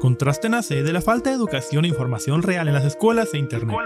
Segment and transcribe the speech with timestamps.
[0.00, 3.76] Contraste nace de la falta de educación e información real en las escuelas e internet,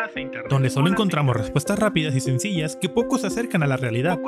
[0.49, 4.19] donde solo encontramos respuestas rápidas y sencillas que poco se acercan a la realidad.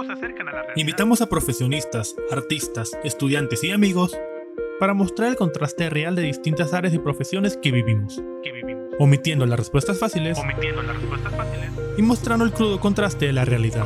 [0.76, 4.16] Invitamos a profesionistas, artistas, estudiantes y amigos
[4.79, 8.22] para mostrar el contraste real de distintas áreas y profesiones que vivimos,
[9.01, 10.38] omitiendo las respuestas fáciles,
[11.96, 13.85] y mostrando el crudo contraste de la realidad.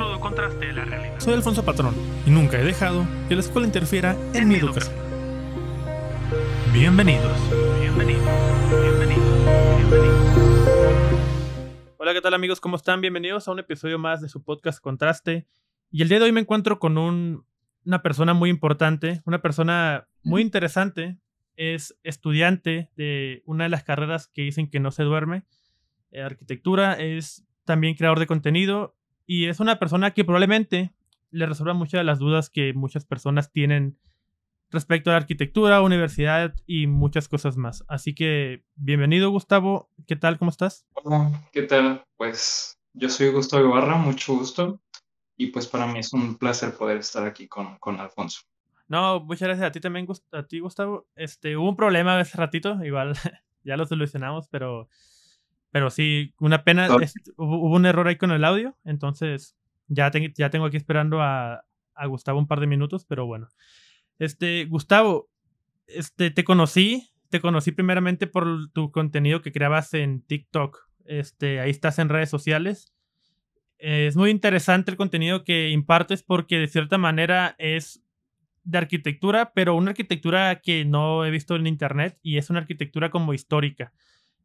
[1.16, 1.94] Soy Alfonso Patrón
[2.26, 4.94] y nunca he dejado que la escuela interfiera en, mi educación.
[6.72, 7.32] Bienvenidos.
[11.98, 12.60] Hola, ¿qué tal amigos?
[12.60, 13.00] ¿Cómo están?
[13.00, 15.46] Bienvenidos a un episodio más de su podcast Contraste.
[15.91, 20.42] Y el día de hoy me encuentro con una persona muy importante, una persona muy
[20.42, 21.16] interesante.
[21.56, 25.44] Es estudiante de una de las carreras que dicen que no se duerme,
[26.10, 26.92] eh, arquitectura.
[26.92, 28.94] Es también creador de contenido
[29.24, 30.92] y es una persona que probablemente
[31.30, 33.98] le resuelva muchas de las dudas que muchas personas tienen
[34.70, 37.84] respecto a la arquitectura, universidad y muchas cosas más.
[37.88, 40.39] Así que bienvenido Gustavo, ¿qué tal?
[40.39, 40.87] ¿Cómo estás?
[40.95, 42.05] Hola, ¿qué tal?
[42.17, 44.81] Pues yo soy Gustavo Ibarra, mucho gusto.
[45.36, 48.41] Y pues para mí es un placer poder estar aquí con, con Alfonso.
[48.89, 51.06] No, muchas gracias a ti también, a ti Gustavo.
[51.14, 53.12] Este, hubo un problema hace ratito, igual
[53.64, 54.89] ya lo solucionamos, pero,
[55.70, 56.89] pero sí, una pena,
[57.36, 59.56] hubo, un error ahí con el audio, entonces
[59.89, 61.64] ya, ya tengo aquí esperando a,
[61.95, 63.48] a Gustavo un par de minutos, pero bueno.
[64.19, 65.28] Este, Gustavo,
[65.86, 70.89] este, te conocí, te conocí primeramente por tu contenido que creabas en TikTok.
[71.05, 72.92] Este, ahí estás en redes sociales.
[73.78, 78.03] Es muy interesante el contenido que impartes porque de cierta manera es
[78.64, 83.11] de arquitectura, pero una arquitectura que no he visto en internet y es una arquitectura
[83.11, 83.92] como histórica.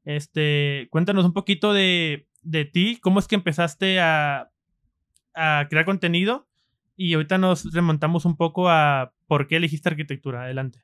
[0.04, 4.52] Este, cuéntanos un poquito de, de ti, cómo es que empezaste a,
[5.34, 6.48] a crear contenido
[6.96, 10.44] y ahorita nos remontamos un poco a por qué elegiste arquitectura.
[10.44, 10.84] Adelante.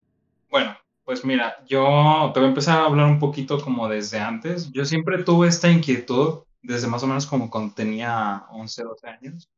[0.49, 4.71] Bueno, pues mira, yo te voy a empezar a hablar un poquito como desde antes.
[4.71, 9.49] Yo siempre tuve esta inquietud desde más o menos como cuando tenía 11, 12 años.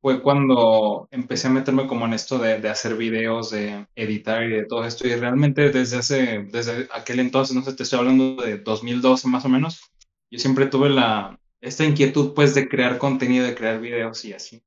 [0.00, 4.50] Fue cuando empecé a meterme como en esto de, de hacer videos, de editar y
[4.50, 5.06] de todo esto.
[5.06, 9.44] Y realmente desde hace, desde aquel entonces, no sé, te estoy hablando de 2012 más
[9.44, 9.92] o menos,
[10.28, 14.65] yo siempre tuve la, esta inquietud pues de crear contenido, de crear videos y así.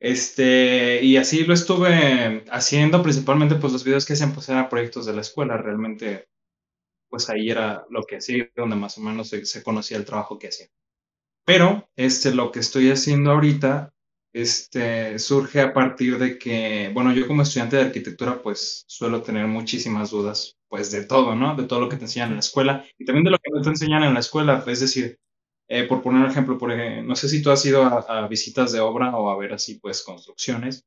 [0.00, 5.06] Este, y así lo estuve haciendo, principalmente pues los videos que hacían pues eran proyectos
[5.06, 6.28] de la escuela, realmente
[7.08, 10.48] pues ahí era lo que hacía, donde más o menos se, conocía el trabajo que
[10.48, 10.68] hacía.
[11.44, 13.92] Pero este, lo que estoy haciendo ahorita
[14.32, 19.46] este, surge a partir de que, bueno, yo como estudiante de arquitectura pues suelo tener
[19.46, 21.56] muchísimas dudas pues de todo, ¿no?
[21.56, 23.62] De todo lo que te enseñan en la escuela y también de lo que no
[23.62, 25.18] te enseñan en la escuela, es decir,
[25.70, 28.80] eh, por poner un ejemplo, por no sé si tú has ido a, visitas de
[28.80, 30.84] obra o a ver así, pues, construcciones.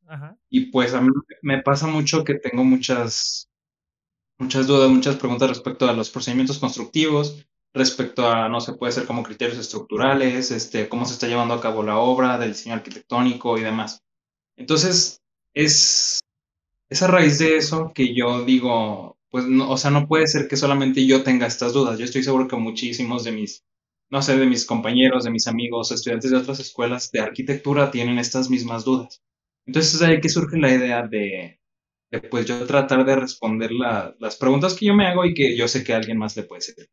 [0.50, 1.10] Y pues a mí
[1.44, 3.48] me pasa mucho que tengo muchas,
[4.40, 9.06] muchas dudas, muchas preguntas respecto a los procedimientos constructivos, respecto a, no sé, puede ser
[9.06, 13.60] como criterios estructurales, este, cómo se está llevando a cabo la obra, del diseño arquitectónico
[13.60, 14.02] y demás.
[14.58, 15.22] Entonces,
[15.54, 16.22] es,
[16.90, 20.48] es a raíz de eso que yo digo, pues, no, o sea, no puede ser
[20.48, 22.00] que solamente yo tenga estas dudas.
[22.00, 23.64] Yo estoy seguro que muchísimos de mis
[24.12, 28.20] no sé, de mis compañeros, de mis amigos, estudiantes de otras escuelas de arquitectura tienen
[28.20, 29.24] estas mismas dudas.
[29.66, 31.60] Entonces es ahí que surge la idea de,
[32.30, 35.84] pues yo tratar de responder las preguntas que yo me hago y que yo sé
[35.84, 36.90] que alguien más le puede servir.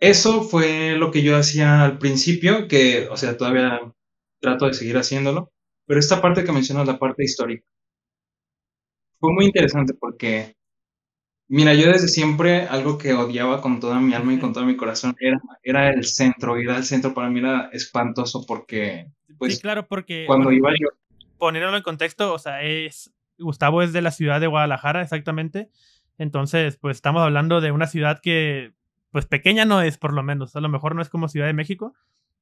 [0.00, 3.80] Eso fue lo que yo hacía al principio, que, o sea, todavía
[4.40, 5.52] trato de seguir haciéndolo,
[5.86, 7.64] pero esta parte que mencionas, la parte histórica,
[9.18, 10.54] fue muy interesante porque
[11.54, 14.74] Mira, yo desde siempre algo que odiaba con toda mi alma y con todo mi
[14.74, 16.58] corazón era, era el centro.
[16.58, 20.88] Ir al centro para mí era espantoso porque, pues, sí, claro, porque cuando iba yo...
[21.36, 25.68] Ponerlo en contexto, o sea, es Gustavo es de la ciudad de Guadalajara, exactamente.
[26.16, 28.72] Entonces, pues estamos hablando de una ciudad que,
[29.10, 30.56] pues pequeña no es, por lo menos.
[30.56, 31.92] A lo mejor no es como Ciudad de México,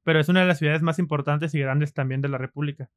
[0.03, 2.89] pero es una de las ciudades más importantes y grandes también de la República.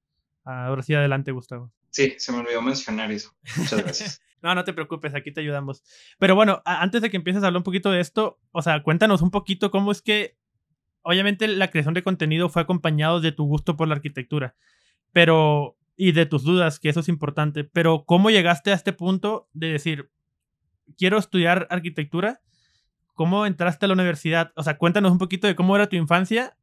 [0.44, 1.72] Ahora sí, adelante, Gustavo.
[1.90, 3.34] Sí, se me olvidó mencionar eso.
[3.56, 4.22] Muchas gracias.
[4.42, 5.82] no, no te preocupes, aquí te ayudamos.
[6.18, 9.22] Pero bueno, antes de que empieces a hablar un poquito de esto, o sea, cuéntanos
[9.22, 10.36] un poquito cómo es que,
[11.02, 14.54] obviamente, la creación de contenido fue acompañado de tu gusto por la arquitectura,
[15.12, 19.48] pero, y de tus dudas, que eso es importante, pero ¿cómo llegaste a este punto
[19.52, 20.10] de decir,
[20.98, 22.42] quiero estudiar arquitectura?
[23.14, 24.52] ¿Cómo entraste a la universidad?
[24.56, 26.56] O sea, cuéntanos un poquito de cómo era tu infancia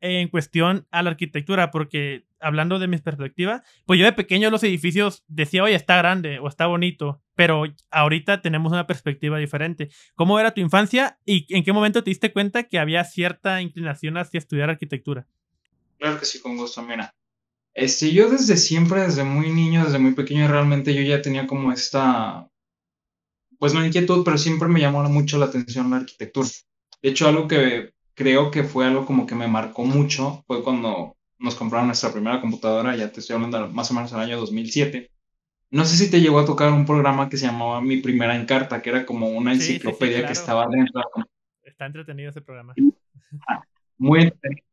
[0.00, 4.62] en cuestión a la arquitectura, porque hablando de mi perspectiva, pues yo de pequeño los
[4.62, 9.90] edificios decía, oye, está grande o está bonito, pero ahorita tenemos una perspectiva diferente.
[10.14, 14.16] ¿Cómo era tu infancia y en qué momento te diste cuenta que había cierta inclinación
[14.16, 15.26] hacia estudiar arquitectura?
[15.98, 17.14] Claro que sí, con gusto, mira.
[17.72, 21.72] Este, yo desde siempre, desde muy niño, desde muy pequeño, realmente yo ya tenía como
[21.72, 22.48] esta
[23.58, 26.48] pues no inquietud, pero siempre me llamó mucho la atención la arquitectura.
[27.00, 31.16] De hecho, algo que creo que fue algo como que me marcó mucho fue cuando
[31.44, 35.10] nos compraron nuestra primera computadora, ya te estoy hablando más o menos el año 2007.
[35.70, 38.80] No sé si te llegó a tocar un programa que se llamaba Mi Primera Encarta,
[38.80, 41.02] que era como una enciclopedia que estaba dentro.
[41.62, 42.74] Está entretenido ese programa.
[43.98, 44.64] Muy entretenido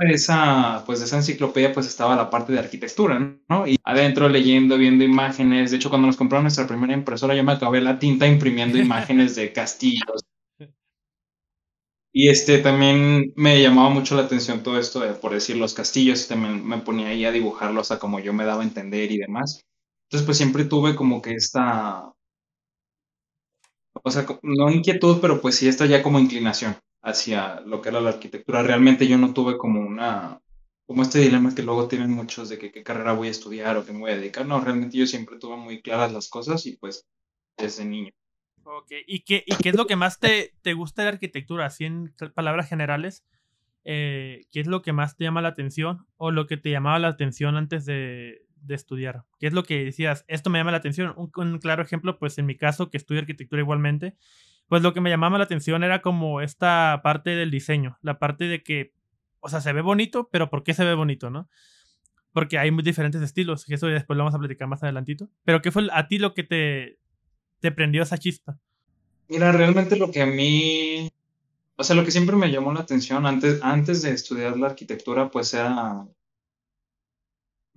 [0.00, 3.18] de esa, pues, de esa enciclopedia pues estaba la parte de arquitectura,
[3.48, 3.66] ¿no?
[3.66, 5.70] Y adentro leyendo, viendo imágenes.
[5.70, 9.34] De hecho, cuando nos compraron nuestra primera impresora, yo me acabé la tinta imprimiendo imágenes
[9.36, 10.24] de castillos.
[12.18, 16.66] Y este también me llamaba mucho la atención todo esto por decir, los castillos, también
[16.66, 19.60] me ponía ahí a dibujarlos a como yo me daba a entender y demás.
[20.08, 22.10] Entonces, pues siempre tuve como que esta,
[24.02, 28.00] o sea, no inquietud, pero pues sí esta ya como inclinación hacia lo que era
[28.00, 28.62] la arquitectura.
[28.62, 30.40] Realmente yo no tuve como una,
[30.86, 33.84] como este dilema que luego tienen muchos de que qué carrera voy a estudiar o
[33.84, 34.46] qué me voy a dedicar.
[34.46, 37.04] No, realmente yo siempre tuve muy claras las cosas y pues
[37.58, 38.12] desde niño.
[38.68, 41.66] Ok, ¿y qué, y qué es lo que más te, te gusta de la arquitectura?
[41.66, 43.24] Así en palabras generales,
[43.84, 46.98] eh, ¿qué es lo que más te llama la atención o lo que te llamaba
[46.98, 49.22] la atención antes de, de estudiar?
[49.38, 50.24] ¿Qué es lo que decías?
[50.26, 51.14] Esto me llama la atención.
[51.16, 54.16] Un, un, claro ejemplo, pues en mi caso, que estudio arquitectura igualmente,
[54.66, 58.46] pues lo que me llamaba la atención era como esta parte del diseño, la parte
[58.46, 58.92] de que,
[59.38, 61.48] o sea, se ve bonito, pero ¿por qué se ve bonito, no?
[62.32, 65.30] Porque hay muy diferentes estilos, y eso después lo vamos a platicar más adelantito.
[65.44, 66.98] Pero ¿qué fue a ti lo que te,
[67.66, 68.56] te prendió esa chispa?
[69.28, 71.10] Mira, realmente lo que a mí,
[71.76, 75.30] o sea, lo que siempre me llamó la atención antes, antes de estudiar la arquitectura,
[75.30, 76.06] pues era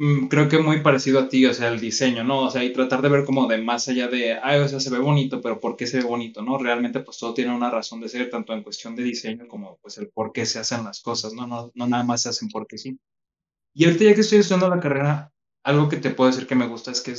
[0.02, 2.44] Mm, creo que muy parecido a ti, o sea, el diseño, ¿no?
[2.46, 4.90] O sea, y tratar de ver como de más allá de, ay, o sea, se
[4.90, 6.58] ve bonito, pero ¿por qué se ve bonito, no?
[6.58, 9.98] Realmente, pues todo tiene una razón de ser, tanto en cuestión de diseño como, pues,
[9.98, 11.48] el por qué se hacen las cosas, ¿no?
[11.48, 12.98] No, no nada más se hacen porque sí.
[13.74, 15.34] Y ahorita ya que estoy estudiando la carrera,
[15.64, 17.16] algo que te puedo decir que me gusta es que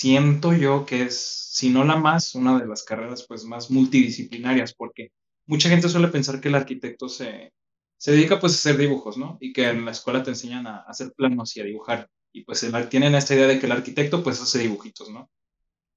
[0.00, 1.20] siento yo que es,
[1.52, 5.12] si no la más, una de las carreras, pues, más multidisciplinarias, porque
[5.44, 7.52] mucha gente suele pensar que el arquitecto se,
[7.98, 9.36] se dedica pues a hacer dibujos, ¿no?
[9.42, 12.08] Y que en la escuela te enseñan a, hacer planos y a dibujar.
[12.32, 15.28] Y pues tienen esta idea de que el arquitecto pues hace dibujitos, ¿no?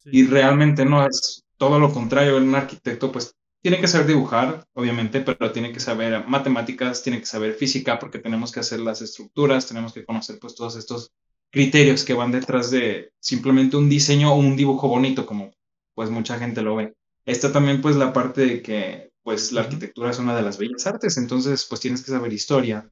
[0.06, 2.36] Y realmente no es todo lo contrario.
[2.36, 7.26] Un arquitecto pues tiene que saber dibujar, obviamente, pero tiene que saber matemáticas, tiene que
[7.26, 11.14] saber física, porque tenemos que hacer las estructuras, tenemos que conocer pues todos estos
[11.54, 15.54] criterios que van detrás de simplemente un diseño o un dibujo bonito, como
[15.94, 16.96] pues mucha gente lo ve.
[17.26, 20.88] Está también pues la parte de que pues la arquitectura es una de las bellas
[20.88, 22.90] artes, entonces pues tienes que saber historia,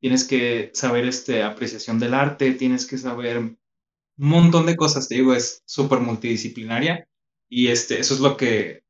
[0.00, 3.58] tienes que saber este, apreciación del arte, tienes que saber un
[4.16, 7.06] montón de cosas, te digo, es súper multidisciplinaria
[7.48, 8.82] y este, eso es lo que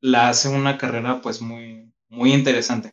[0.00, 2.92] la hace una carrera pues muy, muy interesante.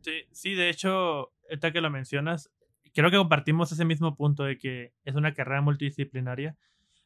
[0.00, 2.50] Sí, sí, de hecho, esta que lo mencionas,
[2.94, 6.56] creo que compartimos ese mismo punto de que es una carrera multidisciplinaria.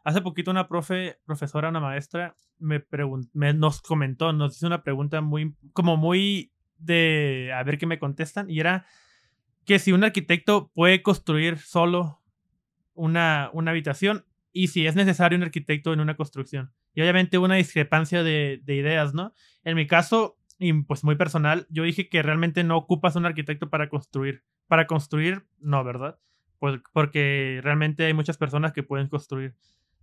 [0.04, 2.84] Hace poquito una profe, profesora, una maestra, me,
[3.32, 7.98] me nos comentó, nos hizo una pregunta muy, como muy de, a ver qué me
[7.98, 8.86] contestan, y era
[9.64, 12.20] que si un arquitecto puede construir solo
[12.92, 16.72] una, una habitación y si es necesario un arquitecto en una construcción.
[16.94, 19.32] Y obviamente una discrepancia de, de ideas, ¿no?
[19.64, 23.70] En mi caso, y pues muy personal, yo dije que realmente no ocupas un arquitecto
[23.70, 24.44] para construir.
[24.66, 26.18] Para construir, no, ¿verdad?
[26.58, 29.54] Pues porque realmente hay muchas personas que pueden construir.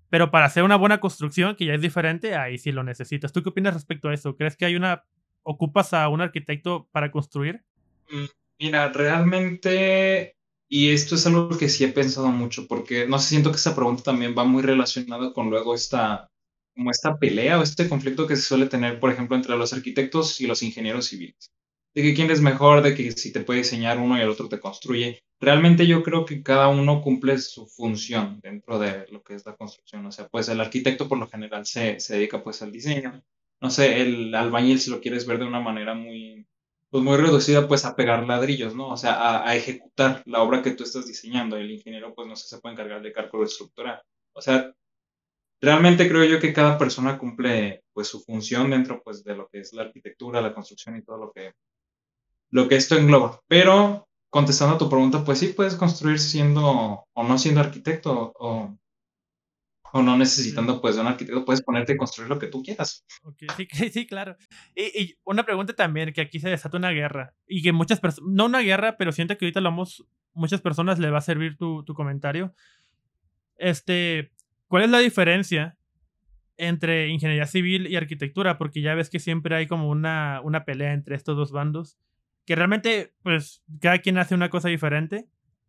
[0.09, 3.31] Pero para hacer una buena construcción, que ya es diferente, ahí sí lo necesitas.
[3.31, 4.35] ¿Tú qué opinas respecto a eso?
[4.35, 5.05] ¿Crees que hay una...
[5.43, 7.63] ocupas a un arquitecto para construir?
[8.11, 8.25] Mm,
[8.59, 10.35] mira, realmente,
[10.67, 13.75] y esto es algo que sí he pensado mucho, porque no sé, siento que esta
[13.75, 16.29] pregunta también va muy relacionada con luego esta,
[16.75, 20.41] como esta pelea o este conflicto que se suele tener, por ejemplo, entre los arquitectos
[20.41, 21.51] y los ingenieros civiles.
[21.93, 24.47] De que quién es mejor, de que si te puede diseñar uno y el otro
[24.47, 29.33] te construye realmente yo creo que cada uno cumple su función dentro de lo que
[29.33, 30.05] es la construcción.
[30.05, 33.23] O sea, pues el arquitecto por lo general se, se dedica pues al diseño.
[33.59, 36.47] No sé, el albañil si lo quieres ver de una manera muy,
[36.89, 38.89] pues muy reducida pues a pegar ladrillos, ¿no?
[38.89, 41.57] O sea, a, ejecutar la obra que tú estás diseñando.
[41.57, 44.01] El ingeniero pues no sé, se puede encargar de cálculo estructural.
[44.33, 44.73] O sea,
[45.59, 49.59] realmente creo yo que cada persona cumple pues su función dentro pues de lo que
[49.59, 51.53] es la arquitectura, la construcción y todo lo que,
[52.51, 53.39] lo que esto engloba.
[53.47, 58.77] Pero contestando a tu pregunta, pues sí puedes construir siendo o no siendo arquitecto o,
[59.93, 63.05] o no necesitando pues de un arquitecto, puedes ponerte a construir lo que tú quieras.
[63.57, 64.37] sí, sí, claro.
[64.75, 68.45] Y, una pregunta también, que aquí se desata una guerra y que muchas personas, no
[68.45, 71.83] una guerra, pero siento que ahorita lo vamos, muchas personas le va a servir tu,
[71.83, 72.53] tu comentario.
[73.57, 74.31] Este,
[74.67, 75.77] ¿cuál es la diferencia
[76.55, 78.57] entre ingeniería civil y arquitectura?
[78.57, 81.97] Porque ya ves que siempre hay como una, una pelea entre estos dos bandos
[82.45, 85.27] que realmente, pues, cada quien hace una cosa diferente,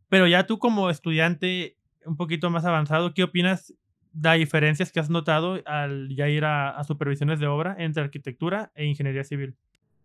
[0.08, 3.74] pero ya tú como estudiante un poquito más avanzado, ¿qué opinas
[4.20, 8.84] las diferencias que has notado al ya ir a, supervisiones de obra entre arquitectura e
[8.84, 9.56] ingeniería civil.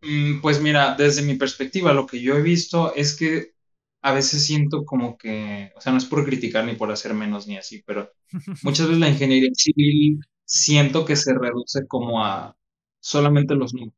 [0.02, 3.54] Mm, pues mira, desde mi perspectiva, lo que yo he visto es que
[4.02, 7.48] a veces siento como que, o sea, no es por criticar ni por hacer menos
[7.48, 8.12] ni así, pero
[8.64, 12.56] muchas veces la ingeniería civil siento que se reduce como a
[13.00, 13.96] solamente los números.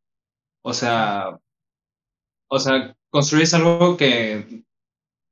[0.61, 1.39] O sea,
[2.49, 4.63] o sea, construyes algo que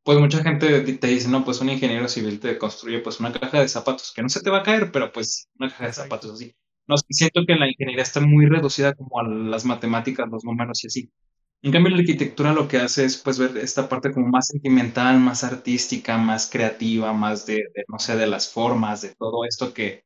[0.03, 3.59] pues mucha gente te dice, no, pues un ingeniero civil te construye pues una caja
[3.59, 6.31] de zapatos, que no se te va a caer, pero pues una caja de zapatos
[6.31, 6.55] así.
[6.87, 10.87] No, siento que la ingeniería está muy reducida como a las matemáticas, los números y
[10.87, 11.11] así.
[11.61, 15.19] En cambio, la arquitectura lo que hace es pues ver esta parte como más sentimental,
[15.19, 20.05] más artística, más creativa, más de, no sé, de las formas, de todo esto que,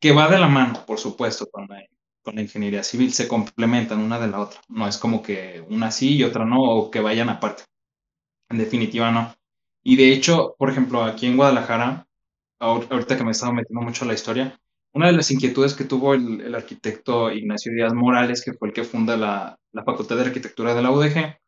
[0.00, 1.80] que va de la mano, por supuesto, con la,
[2.22, 4.60] con la ingeniería civil, se complementan una de la otra.
[4.68, 7.64] No es como que una sí y otra no, o que vayan aparte.
[8.48, 9.34] En definitiva, no.
[9.82, 12.06] Y de hecho, por ejemplo, aquí en Guadalajara,
[12.60, 14.58] ahorita que me he estado metiendo mucho a la historia,
[14.94, 18.84] una de las inquietudes que tuvo el, arquitecto Ignacio Díaz Morales, que fue el que
[18.84, 21.38] funda la, Facultad de Arquitectura de la UDG,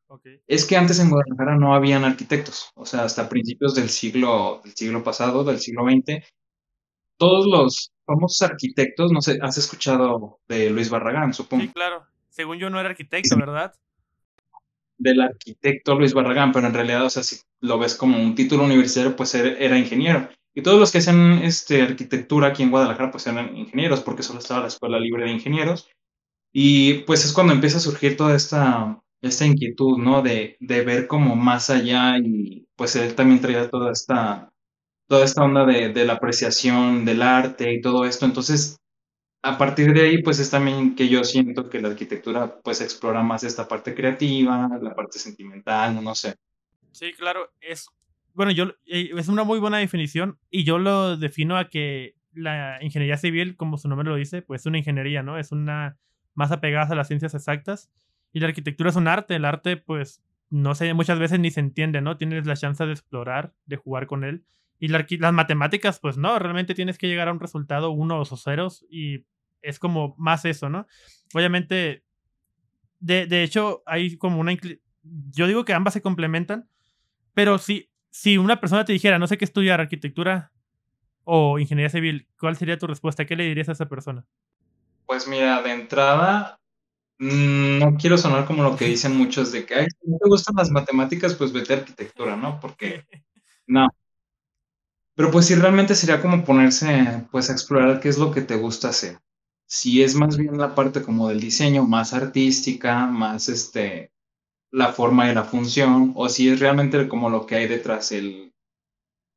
[0.47, 2.71] es que antes en Guadalajara no habían arquitectos.
[2.75, 6.25] O sea, hasta principios del siglo, del siglo pasado, del siglo XX,
[7.19, 11.65] todos los famosos arquitectos, no sé, has escuchado de Luis Barragán, supongo.
[11.65, 12.07] Sí, claro.
[12.29, 13.75] Según yo no era arquitecto, ¿verdad?
[14.99, 18.65] del arquitecto Luis Barragán, pero en realidad, o sea, si lo ves como un título
[18.65, 20.29] universitario, pues era, ingeniero.
[20.55, 24.39] Y todos los que hacían este, arquitectura aquí en Guadalajara, pues eran ingenieros, porque solo
[24.39, 25.91] estaba la Escuela Libre de Ingenieros.
[26.53, 30.23] Y pues es cuando empieza a surgir toda esta, esta inquietud, ¿no?
[30.23, 34.53] De, de ver como más allá y pues él también traía toda esta,
[35.07, 38.25] toda esta onda de, de la apreciación del arte y todo esto.
[38.25, 38.79] Entonces,
[39.43, 43.23] a partir de ahí, pues es también que yo siento que la arquitectura pues explora
[43.23, 46.35] más esta parte creativa, la parte sentimental, no sé.
[46.93, 47.87] Sí, claro, es,
[48.33, 52.79] bueno, yo, eh, es una muy buena definición y yo lo defino a que la
[52.83, 55.39] ingeniería civil, como su nombre lo dice, pues es una ingeniería, ¿no?
[55.39, 55.99] Es una
[56.35, 57.91] más apegada a las ciencias exactas
[58.33, 61.61] y la arquitectura es un arte, el arte pues no sé, muchas veces ni se
[61.61, 62.17] entiende, ¿no?
[62.17, 64.45] Tienes la chance de explorar, de jugar con él.
[64.85, 68.85] Y las matemáticas, pues no, realmente tienes que llegar a un resultado unos o ceros
[68.91, 69.25] y
[69.62, 70.87] es como más eso, ¿no?
[71.33, 72.05] Obviamente,
[73.00, 74.53] de, de hecho, hay como una...
[75.31, 76.69] Yo digo que ambas se complementan,
[77.33, 80.53] pero si, si una persona te dijera, no sé qué estudiar, arquitectura
[81.25, 83.25] o ingeniería civil, ¿cuál sería tu respuesta?
[83.25, 84.26] ¿Qué le dirías a esa persona?
[85.07, 86.61] Pues mira, de entrada,
[87.21, 90.29] mm, no quiero sonar como lo que dicen muchos de que, ay, si no te
[90.29, 92.61] gustan las matemáticas, pues vete a arquitectura, ¿no?
[92.61, 93.07] Porque,
[93.67, 93.88] no.
[95.16, 98.56] Pero pues sí, realmente sería como ponerse, pues a explorar qué es lo que te
[98.56, 99.18] gusta hacer
[99.66, 104.12] si es más bien la parte como del diseño, más artística, más este,
[104.71, 108.54] la forma y la función, o si es realmente como lo que hay detrás, el,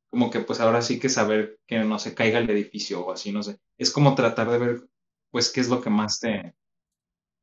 [0.09, 3.31] como que pues ahora sí que saber que no se caiga el edificio o así,
[3.31, 3.59] no sé.
[3.77, 4.89] Es como tratar de ver,
[5.31, 6.55] pues, qué es lo que más te,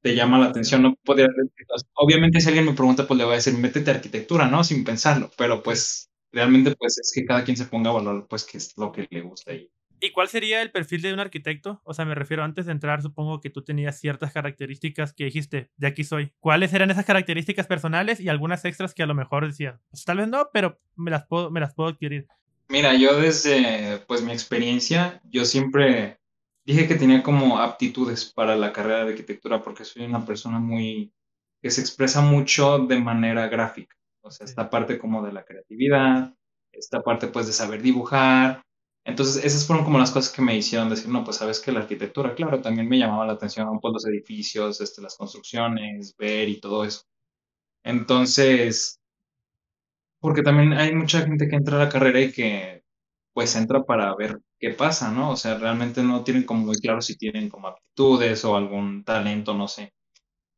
[0.02, 0.82] te llama la atención.
[0.82, 1.28] No podría,
[1.94, 4.64] obviamente si alguien me pregunta, pues le voy a decir, métete arquitectura, ¿no?
[4.64, 8.44] Sin pensarlo, pero pues realmente pues es que cada quien se ponga a valorar pues
[8.44, 11.80] qué es lo que le gusta y ¿Y cuál sería el perfil de un arquitecto?
[11.82, 15.70] O sea, me refiero antes de entrar, supongo que tú tenías ciertas características que dijiste,
[15.78, 16.30] de aquí soy.
[16.40, 20.18] ¿Cuáles eran esas características personales y algunas extras que a lo mejor decía, pues tal
[20.18, 22.26] vez no, pero me las puedo, me las puedo adquirir?
[22.68, 26.18] Mira, yo desde pues mi experiencia, yo siempre
[26.66, 31.14] dije que tenía como aptitudes para la carrera de arquitectura porque soy una persona muy
[31.62, 33.96] que se expresa mucho de manera gráfica.
[34.24, 36.34] O sea, esta parte como de la creatividad,
[36.72, 38.62] esta parte pues de saber dibujar,
[39.06, 41.80] entonces, esas fueron como las cosas que me hicieron decir, no, pues sabes que la
[41.80, 46.58] arquitectura, claro, también me llamaba la atención, pues los edificios, este, las construcciones, ver y
[46.58, 47.02] todo eso.
[47.84, 48.98] Entonces,
[50.20, 52.82] porque también hay mucha gente que entra a la carrera y que
[53.34, 55.30] pues entra para ver qué pasa, ¿no?
[55.32, 59.54] O sea, realmente no tienen como muy claro si tienen como aptitudes o algún talento,
[59.54, 59.92] no sé.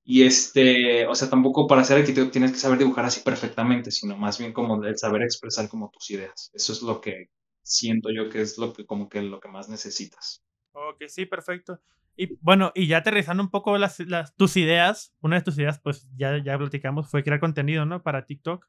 [0.08, 4.16] Y este, o sea, tampoco para ser arquitecto tienes que saber dibujar así perfectamente, sino
[4.16, 6.48] más bien como el saber expresar como tus ideas.
[6.54, 7.30] Eso es lo que
[7.62, 10.44] siento yo que es lo que como que lo que más necesitas.
[10.70, 11.80] Ok, sí, perfecto.
[12.16, 15.80] Y bueno, y ya aterrizando un poco las, las, tus ideas, una de tus ideas,
[15.80, 18.04] pues ya, ya platicamos, fue crear contenido, ¿no?
[18.04, 18.64] Para TikTok.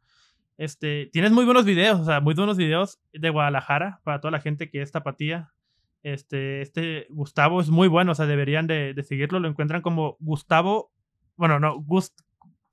[0.57, 4.41] Este, tienes muy buenos videos, o sea, muy buenos videos de Guadalajara para toda la
[4.41, 5.53] gente que es tapatía.
[6.01, 9.39] Este, este Gustavo es muy bueno, o sea, deberían de, de seguirlo.
[9.39, 10.91] Lo encuentran como Gustavo,
[11.37, 12.19] bueno, no, Gust,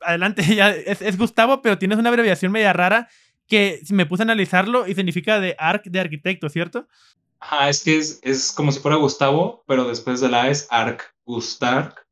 [0.00, 3.08] adelante, ya es, es Gustavo, pero tienes una abreviación media rara
[3.46, 6.88] que me puse a analizarlo y significa de arc de arquitecto, ¿cierto?
[7.38, 11.14] Ajá, es que es, es como si fuera Gustavo, pero después de la es arc,
[11.24, 12.04] Gustark,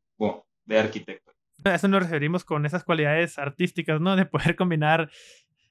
[0.65, 1.33] de arquitecto.
[1.65, 4.17] A eso nos referimos con esas cualidades artísticas, ¿no?
[4.17, 5.11] De poder combinar,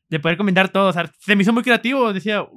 [0.10, 0.90] de poder combinar todo.
[0.90, 2.48] O sea, se me hizo muy creativo, decía,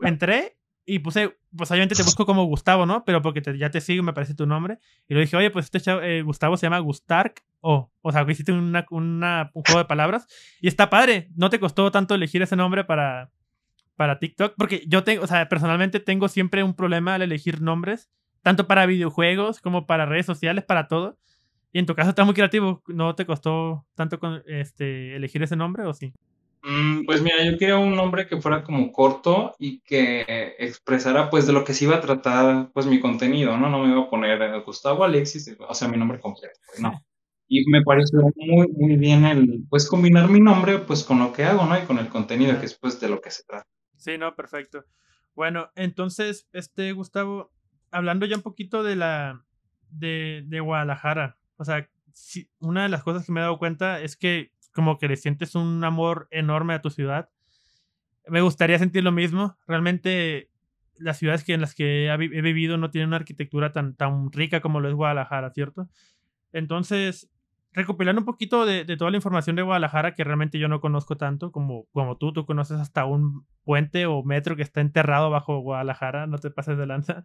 [0.00, 0.56] entré
[0.92, 3.04] y puse, pues obviamente te busco como Gustavo, ¿no?
[3.04, 4.78] Pero porque ya te sigo, me parece tu nombre.
[5.06, 7.44] Y le dije, oye, pues este chavo, eh, Gustavo se llama Gustark.
[7.60, 10.26] O, o sea, hiciste una, una, un juego de palabras.
[10.60, 11.28] Y está padre.
[11.36, 13.30] No te costó tanto elegir ese nombre para,
[13.94, 14.54] para TikTok.
[14.56, 18.10] Porque yo tengo, o sea, personalmente tengo siempre un problema al elegir nombres.
[18.42, 21.20] Tanto para videojuegos como para redes sociales, para todo.
[21.72, 22.82] Y en tu caso está muy creativo.
[22.88, 26.14] ¿No te costó tanto este, elegir ese nombre o sí?
[26.62, 31.46] Mm, pues mira, yo quería un nombre que fuera como corto y que expresara pues
[31.46, 33.70] de lo que se iba a tratar pues mi contenido, ¿no?
[33.70, 37.00] No me iba a poner eh, Gustavo Alexis, o sea, mi nombre completo, pues, no.
[37.48, 41.44] Y me pareció muy, muy bien el, pues combinar mi nombre pues con lo que
[41.44, 41.78] hago, ¿no?
[41.78, 43.66] Y con el contenido, que es pues de lo que se trata.
[43.96, 44.84] Sí, no, perfecto.
[45.34, 47.50] Bueno, entonces, este, Gustavo,
[47.90, 49.44] hablando ya un poquito de la,
[49.88, 51.88] de, de Guadalajara, o sea,
[52.60, 55.54] una de las cosas que me he dado cuenta es que como que le sientes
[55.54, 57.30] un amor enorme a tu ciudad.
[58.26, 59.56] Me gustaría sentir lo mismo.
[59.66, 60.50] Realmente
[60.96, 64.60] las ciudades que en las que he vivido no tienen una arquitectura tan, tan rica
[64.60, 65.88] como lo es Guadalajara, ¿cierto?
[66.52, 67.30] Entonces,
[67.72, 71.52] recopilando un poquito de, toda la información de Guadalajara que realmente yo no conozco tanto
[71.52, 76.26] como, como tú, tú conoces hasta un puente o metro que está enterrado bajo Guadalajara,
[76.26, 77.24] no te pases de lanza.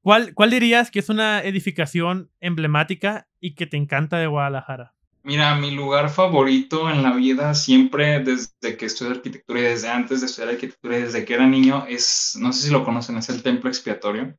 [0.00, 4.95] ¿Cuál, ¿Cuál dirías que es una edificación emblemática y que te encanta de Guadalajara?
[5.28, 10.20] Mira, mi lugar favorito en la vida siempre desde que estudié arquitectura y desde antes
[10.20, 13.28] de estudiar arquitectura y desde que era niño es, no sé si lo conocen, es
[13.28, 14.36] el Templo Expiatorio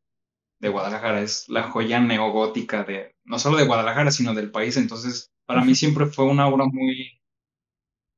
[0.59, 1.21] de Guadalajara.
[1.21, 4.77] Es la joya neogótica de, no solo de Guadalajara, sino del país.
[4.77, 7.21] Entonces, para mí siempre fue una obra muy,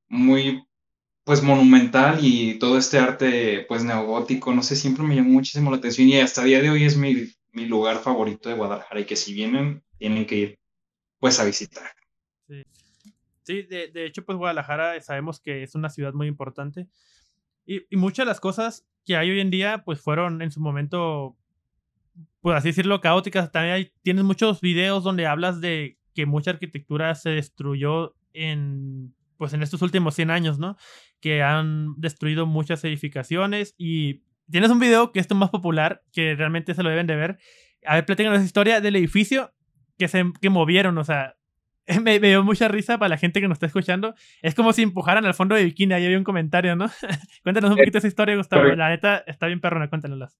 [0.07, 0.63] muy,
[1.25, 5.77] pues monumental y todo este arte, pues neogótico, no sé, siempre me llamó muchísimo la
[5.77, 7.15] atención y hasta el día de hoy es mi,
[7.53, 10.59] mi lugar favorito de Guadalajara y que si vienen, tienen que ir,
[11.19, 11.91] pues a visitar.
[13.43, 16.87] Sí, de, de, hecho, pues Guadalajara sabemos que es una ciudad muy importante.
[17.65, 21.37] Y, muchas de las cosas que hay hoy en día, pues fueron en su momento,
[22.41, 23.51] por así decirlo, caóticas.
[23.51, 29.53] También hay, tienes muchos videos donde hablas de que mucha arquitectura se destruyó en, pues
[29.53, 30.77] en estos últimos 100 años, ¿no?
[31.19, 36.35] Que han destruido muchas edificaciones y tienes un video que es el más popular, que
[36.35, 37.39] realmente se lo deben de ver.
[37.85, 39.53] A ver, platícanos esa historia del edificio
[39.97, 41.35] que se que movieron, o sea,
[42.03, 44.15] me, dio mucha risa para la gente que nos está escuchando.
[44.41, 45.93] Es como si empujaran al fondo de bikini.
[45.93, 46.89] Ahí había un comentario, ¿no?
[47.43, 48.63] Cuéntanos un poquito esa historia, Gustavo.
[48.75, 50.37] La neta está bien perrona, cuéntanoslas.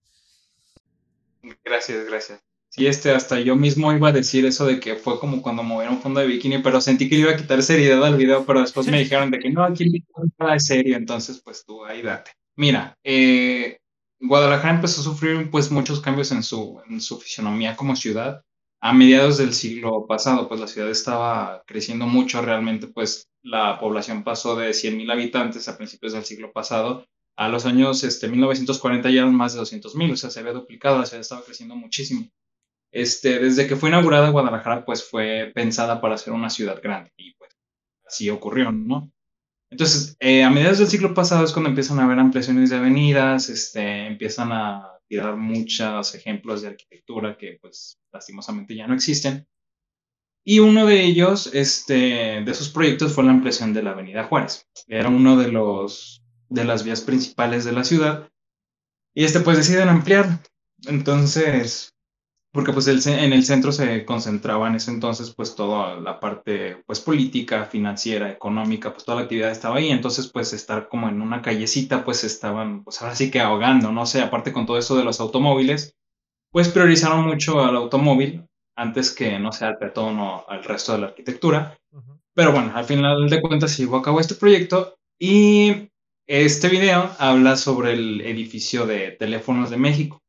[1.64, 2.44] Gracias, gracias.
[2.70, 6.02] Sí, este, hasta yo mismo iba a decir eso de que fue como cuando movieron
[6.02, 9.00] fondo de bikini, pero sentí que iba a quitar seriedad al video, pero después me
[9.00, 10.06] dijeron de que no, aquí
[10.38, 12.32] nada de serio, entonces pues tú ahí date.
[12.56, 13.80] Mira, eh,
[14.20, 18.44] Guadalajara empezó a sufrir pues muchos cambios en su, en su fisionomía como ciudad
[18.82, 24.24] a mediados del siglo pasado, pues la ciudad estaba creciendo mucho realmente, pues la población
[24.24, 27.06] pasó de 100.000 habitantes a principios del siglo pasado
[27.40, 31.00] a los años este, 1940 ya eran más de 200.000, o sea, se había duplicado,
[31.00, 32.28] la ciudad estaba creciendo muchísimo.
[32.92, 37.34] Este, desde que fue inaugurada Guadalajara, pues fue pensada para ser una ciudad grande y
[37.36, 37.52] pues
[38.06, 39.10] así ocurrió, ¿no?
[39.70, 43.48] Entonces, eh, a mediados del siglo pasado es cuando empiezan a haber ampliaciones de avenidas,
[43.48, 49.48] este, empiezan a tirar muchos ejemplos de arquitectura que pues lastimosamente ya no existen.
[50.46, 54.68] Y uno de ellos, este, de esos proyectos fue la ampliación de la Avenida Juárez.
[54.88, 58.30] Era uno de los de las vías principales de la ciudad.
[59.14, 60.42] Y este pues deciden ampliar.
[60.88, 61.96] Entonces,
[62.52, 67.00] porque pues en el centro se concentraba en ese entonces pues toda la parte pues
[67.00, 71.42] política, financiera, económica, pues toda la actividad estaba ahí, entonces pues estar como en una
[71.42, 75.04] callecita pues estaban pues ahora sí que ahogando, no sé, aparte con todo eso de
[75.04, 75.96] los automóviles,
[76.52, 81.00] pues priorizaron mucho al automóvil antes que, no sé, al peatón o al resto de
[81.00, 81.78] la arquitectura,
[82.34, 85.90] pero bueno, al final de cuentas se llevó a cabo este proyecto y
[86.26, 90.22] este video habla sobre el edificio de teléfonos de México.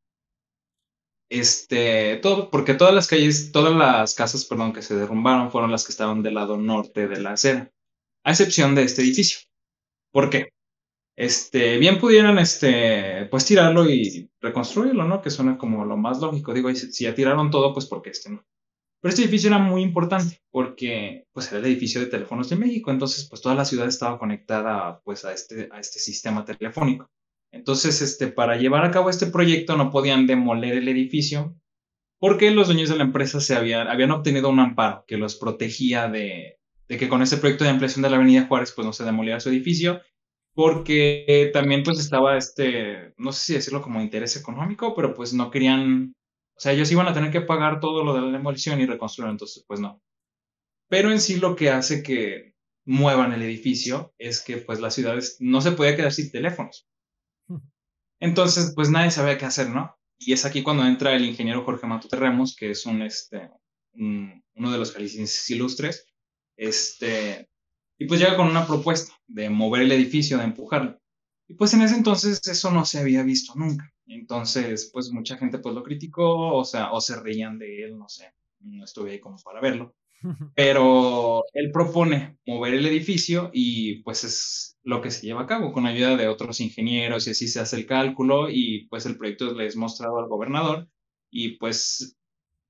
[1.31, 5.85] Este, todo, porque todas las calles, todas las casas, perdón, que se derrumbaron fueron las
[5.85, 7.73] que estaban del lado norte de la acera,
[8.25, 9.41] a excepción de este edificio.
[10.13, 10.51] ¿Por qué?
[11.17, 15.23] Este, bien pudieran, este, pues tirarlo y reconstruirlo, ¿no?
[15.23, 16.53] Que suena como lo más lógico.
[16.55, 18.45] Digo, si ya tiraron todo, pues porque este no.
[19.01, 22.91] Pero este edificio era muy importante porque, pues, era el edificio de teléfonos de México.
[22.91, 27.11] Entonces, pues, toda la ciudad estaba conectada, pues, a este, a este sistema telefónico.
[27.53, 31.57] Entonces, este, para llevar a cabo este proyecto no podían demoler el edificio
[32.21, 36.09] porque los dueños de la empresa se habían, habían obtenido un amparo que los protegía
[36.09, 39.41] de, que con ese proyecto de ampliación de la Avenida Juárez pues no se demoliera
[39.41, 40.03] su edificio
[40.55, 45.51] porque también pues estaba este, no sé si decirlo como interés económico, pero pues no
[45.51, 46.13] querían,
[46.57, 49.31] o sea, ellos iban a tener que pagar todo lo de la demolición y reconstruir,
[49.31, 50.03] entonces pues no.
[50.89, 55.37] Pero en sí lo que hace que muevan el edificio es que pues las ciudades
[55.41, 56.89] no se podía quedar sin teléfonos.
[58.21, 59.97] Entonces, pues nadie sabía qué hacer, ¿no?
[60.19, 63.51] Y es aquí cuando entra el ingeniero Jorge Mato Terremos, que es un, este,
[63.95, 66.07] uno de los jaliscienses ilustres,
[66.57, 67.49] este,
[67.99, 71.01] y pues llega con una propuesta de mover el edificio, de empujarlo.
[71.49, 73.93] Y pues en ese entonces eso no se había visto nunca.
[74.07, 78.09] Entonces, pues mucha gente pues lo criticó, o sea, o se reían de él, no
[78.09, 79.95] sé, no estuve ahí como para verlo.
[80.55, 85.73] Pero él propone mover el edificio y pues es lo que se lleva a cabo
[85.73, 89.53] con ayuda de otros ingenieros y así se hace el cálculo y pues el proyecto
[89.55, 90.89] le es mostrado al gobernador
[91.31, 92.17] y pues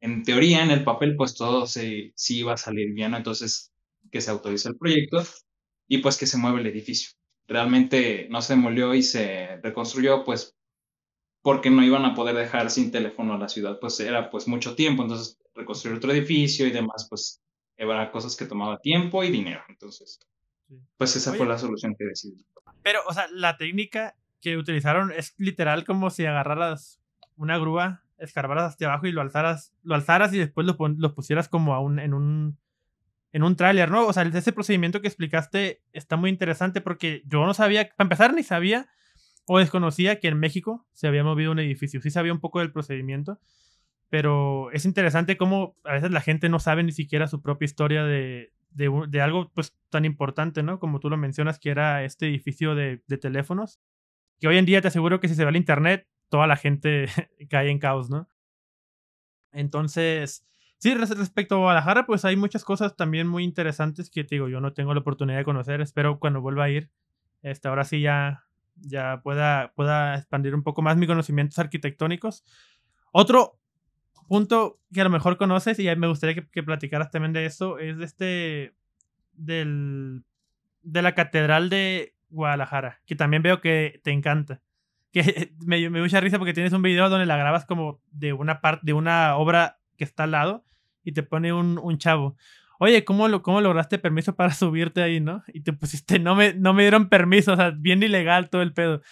[0.01, 3.73] en teoría en el papel pues todo se, sí iba a salir bien, entonces
[4.11, 5.23] que se autoriza el proyecto
[5.89, 7.11] y pues que se mueve el edificio.
[7.47, 10.57] Realmente no se demolió y se reconstruyó pues
[11.43, 14.75] porque no iban a poder dejar sin teléfono a la ciudad, pues era pues mucho
[14.75, 17.41] tiempo, entonces reconstruir otro edificio y demás, pues
[17.77, 20.21] eran cosas que tomaba tiempo y dinero, entonces
[20.97, 22.47] pues esa fue la solución que decidí.
[22.83, 27.01] Pero, o sea, la técnica que utilizaron es literal como si agarraras
[27.37, 31.49] una grúa, escarbaras hacia abajo y lo alzaras, lo alzaras y después lo, lo pusieras
[31.49, 32.59] como a un, en un
[33.33, 34.07] en un tráiler, ¿no?
[34.07, 38.35] O sea, ese procedimiento que explicaste está muy interesante porque yo no sabía, para empezar,
[38.35, 38.89] ni sabía
[39.53, 42.01] o desconocía que en México se había movido un edificio.
[42.01, 43.41] Sí sabía un poco del procedimiento,
[44.09, 48.05] pero es interesante cómo a veces la gente no sabe ni siquiera su propia historia
[48.05, 50.79] de, de, algo pues tan importante, ¿no?
[50.79, 53.81] Como tú lo mencionas, que era este edificio de, de teléfonos,
[54.39, 57.07] que hoy en día te aseguro que si se va al internet, toda la gente
[57.51, 58.29] cae en caos, ¿no?
[59.51, 60.47] Entonces,
[60.79, 64.61] sí, respecto a Guadalajara, pues hay muchas cosas también muy interesantes que te digo, yo
[64.61, 66.89] no tengo la oportunidad de conocer, espero cuando vuelva a ir,
[67.43, 68.45] este, ahora sí ya
[68.81, 72.45] ya pueda, pueda expandir un poco más mis conocimientos arquitectónicos.
[73.13, 73.59] Otro
[74.29, 77.79] punto que a lo mejor conoces y me gustaría que, que platicaras también de eso
[77.79, 78.77] es de este
[79.33, 80.25] del
[80.83, 84.63] de la catedral de Guadalajara que también veo que te encanta
[85.13, 88.61] que me, me mucha risa porque tienes un video donde la grabas como de una
[88.61, 90.65] parte de una obra que está al lado
[91.03, 92.37] y te pone un, un chavo
[92.81, 95.45] oye, ¿cómo, lo, ¿cómo lograste permiso para subirte ahí, no?
[95.53, 98.73] Y te pusiste, no me, no me dieron permiso, o sea, bien ilegal todo el
[98.73, 99.03] pedo.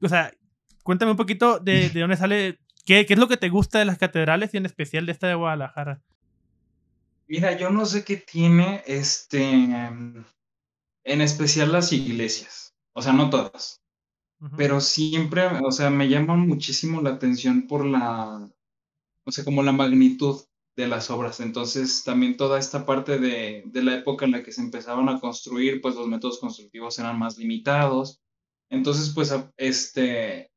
[0.00, 0.32] O sea,
[0.84, 3.84] cuéntame un poquito de, de dónde sale, qué, qué es lo que te gusta de
[3.84, 6.00] las catedrales y en especial de esta de Guadalajara.
[7.26, 10.24] Mira, yo no sé qué tiene, este, en
[11.04, 13.80] especial las iglesias, o sea, no todas,
[14.56, 18.48] pero siempre, o sea, me llaman muchísimo la atención por la,
[19.24, 20.40] o sea, como la magnitud
[20.80, 21.40] de las obras.
[21.40, 25.20] Entonces, también toda esta parte de, de, la época en la que se empezaban a
[25.20, 28.20] construir, pues los métodos constructivos eran más limitados.
[28.70, 30.50] Entonces, pues, este,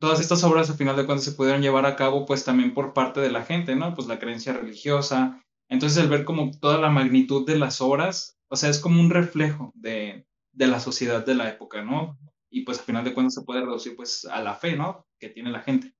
[0.00, 2.92] todas estas obras, al final de cuentas, se pudieron llevar a cabo, pues, también por
[2.92, 3.94] parte de la gente, ¿no?
[3.94, 5.42] Pues la creencia religiosa.
[5.68, 9.10] Entonces, el ver como toda la magnitud de las obras, o sea, es como un
[9.10, 12.18] reflejo de, de la sociedad de la época, ¿no?
[12.50, 15.06] Y pues, al final de cuentas, se puede reducir, pues, a la fe, ¿no?
[15.18, 15.94] Que tiene la gente.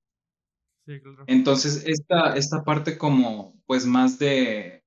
[1.27, 4.83] Entonces, esta, esta parte como, pues más de,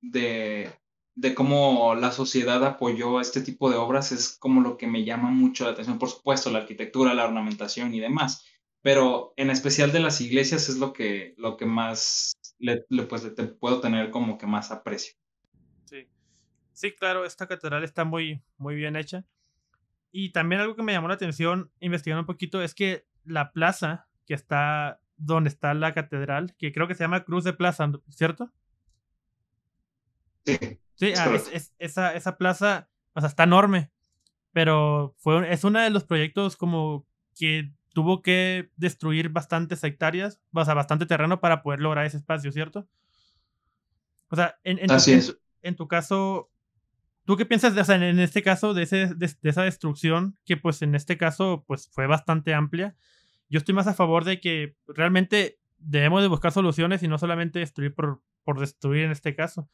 [0.00, 0.70] de,
[1.14, 5.04] de cómo la sociedad apoyó a este tipo de obras es como lo que me
[5.04, 5.98] llama mucho la atención.
[5.98, 8.46] Por supuesto, la arquitectura, la ornamentación y demás,
[8.80, 13.44] pero en especial de las iglesias es lo que, lo que más le, pues, te
[13.44, 15.14] puedo tener como que más aprecio.
[15.84, 16.08] Sí.
[16.72, 19.24] sí, claro, esta catedral está muy, muy bien hecha.
[20.10, 24.08] Y también algo que me llamó la atención investigando un poquito es que la plaza
[24.26, 28.50] que está donde está la catedral, que creo que se llama Cruz de Plaza, ¿cierto?
[30.44, 30.58] Sí.
[30.94, 31.36] Sí, ah,
[31.78, 33.90] esa, esa plaza, o sea, está enorme,
[34.52, 40.64] pero fue, es uno de los proyectos como que tuvo que destruir bastantes hectáreas, o
[40.64, 42.86] sea, bastante terreno para poder lograr ese espacio, ¿cierto?
[44.28, 46.50] O sea, en, en, tu, en, tu, caso,
[47.24, 50.38] ¿tú qué piensas, de, o sea, en este caso, de, ese, de, de, esa destrucción,
[50.44, 52.94] que pues en este caso, pues fue bastante amplia?
[53.52, 57.58] Yo estoy más a favor de que realmente debemos de buscar soluciones y no solamente
[57.58, 59.68] destruir por, por destruir en este caso.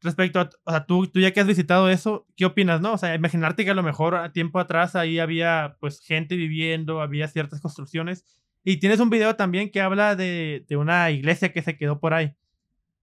[0.00, 2.94] Respecto a, o sea, tú, ya que has visitado eso, ¿qué opinas, no?
[2.94, 7.02] O sea, imaginarte que a lo mejor a tiempo atrás ahí había pues gente viviendo,
[7.02, 8.24] había ciertas construcciones
[8.64, 12.14] y tienes un video también que habla de, de una iglesia que se quedó por
[12.14, 12.34] ahí.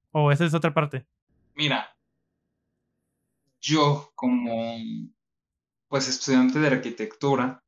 [0.10, 1.06] ¿O esa es otra parte?
[1.54, 1.96] Mira,
[3.62, 4.80] yo como
[5.88, 7.64] pues estudiante de arquitectura,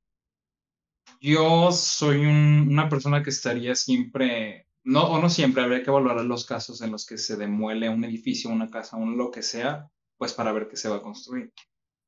[1.21, 6.45] yo soy una persona que estaría siempre, no, o no siempre, habría que evaluar los
[6.45, 10.34] casos en los que se demuele un edificio, una casa, un lo que sea, pues
[10.34, 11.53] para ver qué se va a construir.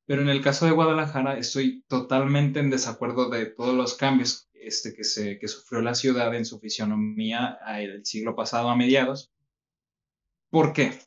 [0.05, 4.93] Pero en el caso de Guadalajara estoy totalmente en desacuerdo de todos los cambios este,
[4.95, 9.31] que, se, que sufrió la ciudad en su fisionomía el siglo pasado a mediados.
[10.49, 10.97] ¿Por qué?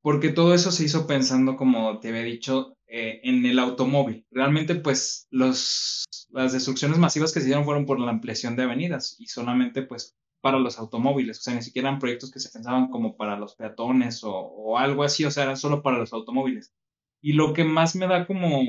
[0.00, 4.26] Porque todo eso se hizo pensando, como te había dicho, eh, en el automóvil.
[4.30, 9.16] Realmente, pues, los, las destrucciones masivas que se dieron fueron por la ampliación de avenidas
[9.18, 11.38] y solamente, pues, para los automóviles.
[11.38, 14.76] O sea, ni siquiera eran proyectos que se pensaban como para los peatones o, o
[14.76, 16.74] algo así, o sea, eran solo para los automóviles.
[17.22, 18.62] Y lo que más me da como,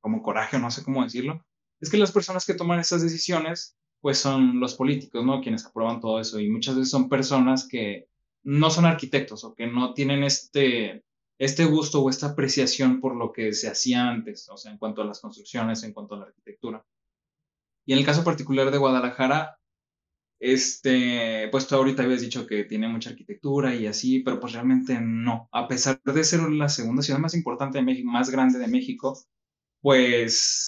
[0.00, 1.44] como coraje, no sé cómo decirlo,
[1.78, 5.42] es que las personas que toman esas decisiones, pues son los políticos, ¿no?
[5.42, 6.40] Quienes aprueban todo eso.
[6.40, 8.08] Y muchas veces son personas que
[8.42, 11.04] no son arquitectos o que no tienen este,
[11.40, 15.00] este gusto o esta apreciación por lo que se hacía antes, o sea, en cuanto
[15.00, 16.84] a las construcciones, en cuanto a la arquitectura.
[17.86, 19.58] Y en el caso particular de Guadalajara,
[20.38, 25.00] este, pues tú ahorita habías dicho que tiene mucha arquitectura y así, pero pues realmente
[25.00, 25.48] no.
[25.50, 29.18] A pesar de ser la segunda ciudad más importante de México, más grande de México,
[29.80, 30.66] pues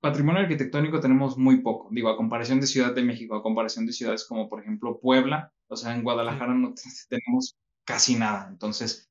[0.00, 1.88] patrimonio arquitectónico tenemos muy poco.
[1.92, 5.52] Digo, a comparación de Ciudad de México, a comparación de ciudades como por ejemplo Puebla,
[5.68, 6.74] o sea, en Guadalajara no
[7.08, 8.48] tenemos casi nada.
[8.50, 9.08] Entonces,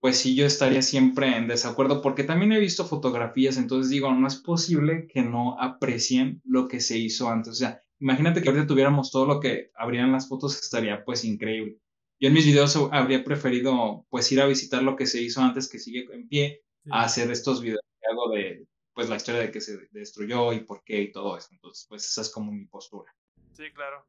[0.00, 4.26] pues sí, yo estaría siempre en desacuerdo porque también he visto fotografías, entonces digo, no
[4.26, 7.52] es posible que no aprecien lo que se hizo antes.
[7.52, 11.78] O sea, imagínate que ahorita tuviéramos todo lo que habrían las fotos, estaría pues increíble.
[12.18, 15.68] Yo en mis videos habría preferido pues ir a visitar lo que se hizo antes
[15.68, 19.50] que sigue en pie, a hacer estos videos que hago de pues la historia de
[19.50, 21.48] que se destruyó y por qué y todo eso.
[21.52, 23.14] Entonces, pues esa es como mi postura.
[23.52, 24.06] Sí, claro.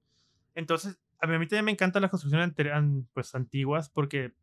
[0.55, 2.53] Entonces, a mí, también me encantan las construcciones
[3.13, 4.33] pues, antiguas porque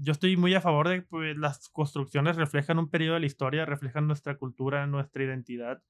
[0.00, 3.26] yo estoy muy a favor de que pues, las construcciones reflejan un periodo de la
[3.26, 5.82] historia, reflejan nuestra cultura, nuestra identidad.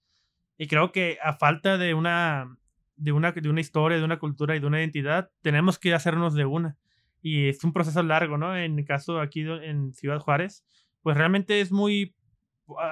[0.57, 2.57] Y creo que a falta de una,
[2.97, 6.35] de una, de una historia, de una cultura y de una identidad, tenemos que hacernos
[6.35, 6.77] de una.
[7.21, 8.57] Y es un proceso largo, ¿no?
[8.57, 10.65] En el caso aquí en Ciudad Juárez,
[11.03, 12.15] pues realmente es muy...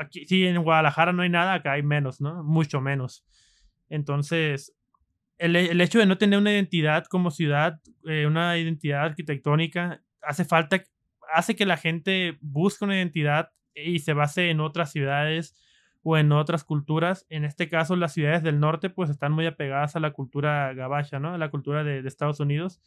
[0.01, 2.43] Aquí, sí, en Guadalajara no hay nada, acá hay menos, ¿no?
[2.43, 3.25] Mucho menos.
[3.89, 4.75] Entonces,
[5.39, 10.45] el, el hecho de no tener una identidad como ciudad, eh, una identidad arquitectónica, hace
[10.45, 10.83] falta,
[11.33, 15.55] hace que la gente busque una identidad y se base en otras ciudades
[16.03, 17.27] o en otras culturas.
[17.29, 21.19] En este caso, las ciudades del norte pues están muy apegadas a la cultura gabacha,
[21.19, 21.35] ¿no?
[21.35, 22.81] A la cultura de, Estados Unidos.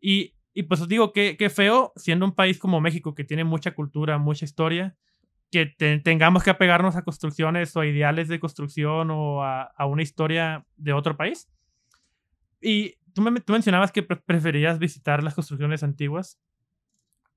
[0.00, 3.44] Y, y pues os digo que, que, feo, siendo un país como México que tiene
[3.44, 4.96] mucha cultura, mucha historia,
[5.50, 10.64] que tengamos que apegarnos a construcciones o ideales de construcción o a, a una historia
[10.76, 11.48] de otro país.
[12.60, 16.38] Y tú, me, tú mencionabas que preferías visitar las construcciones antiguas.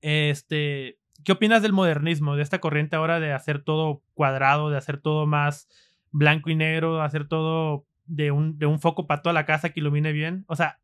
[0.02, 5.00] Este, ¿Qué opinas del modernismo, de esta corriente ahora de hacer todo cuadrado, de hacer
[5.00, 5.68] todo más
[6.12, 9.70] blanco y negro, de hacer todo de un, de un foco para toda la casa
[9.70, 10.46] que ilumine bien?
[10.48, 10.80] O sea,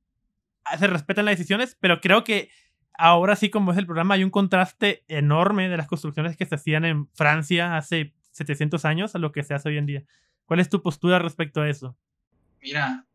[0.78, 2.50] se respetan las decisiones, pero creo que
[2.98, 6.56] ahora sí, como es el programa, hay un contraste enorme de las construcciones que se
[6.56, 10.04] hacían en Francia hace 700 años a lo que se hace hoy en día.
[10.46, 11.98] ¿Cuál es tu postura respecto a eso?
[12.62, 13.08] Mira,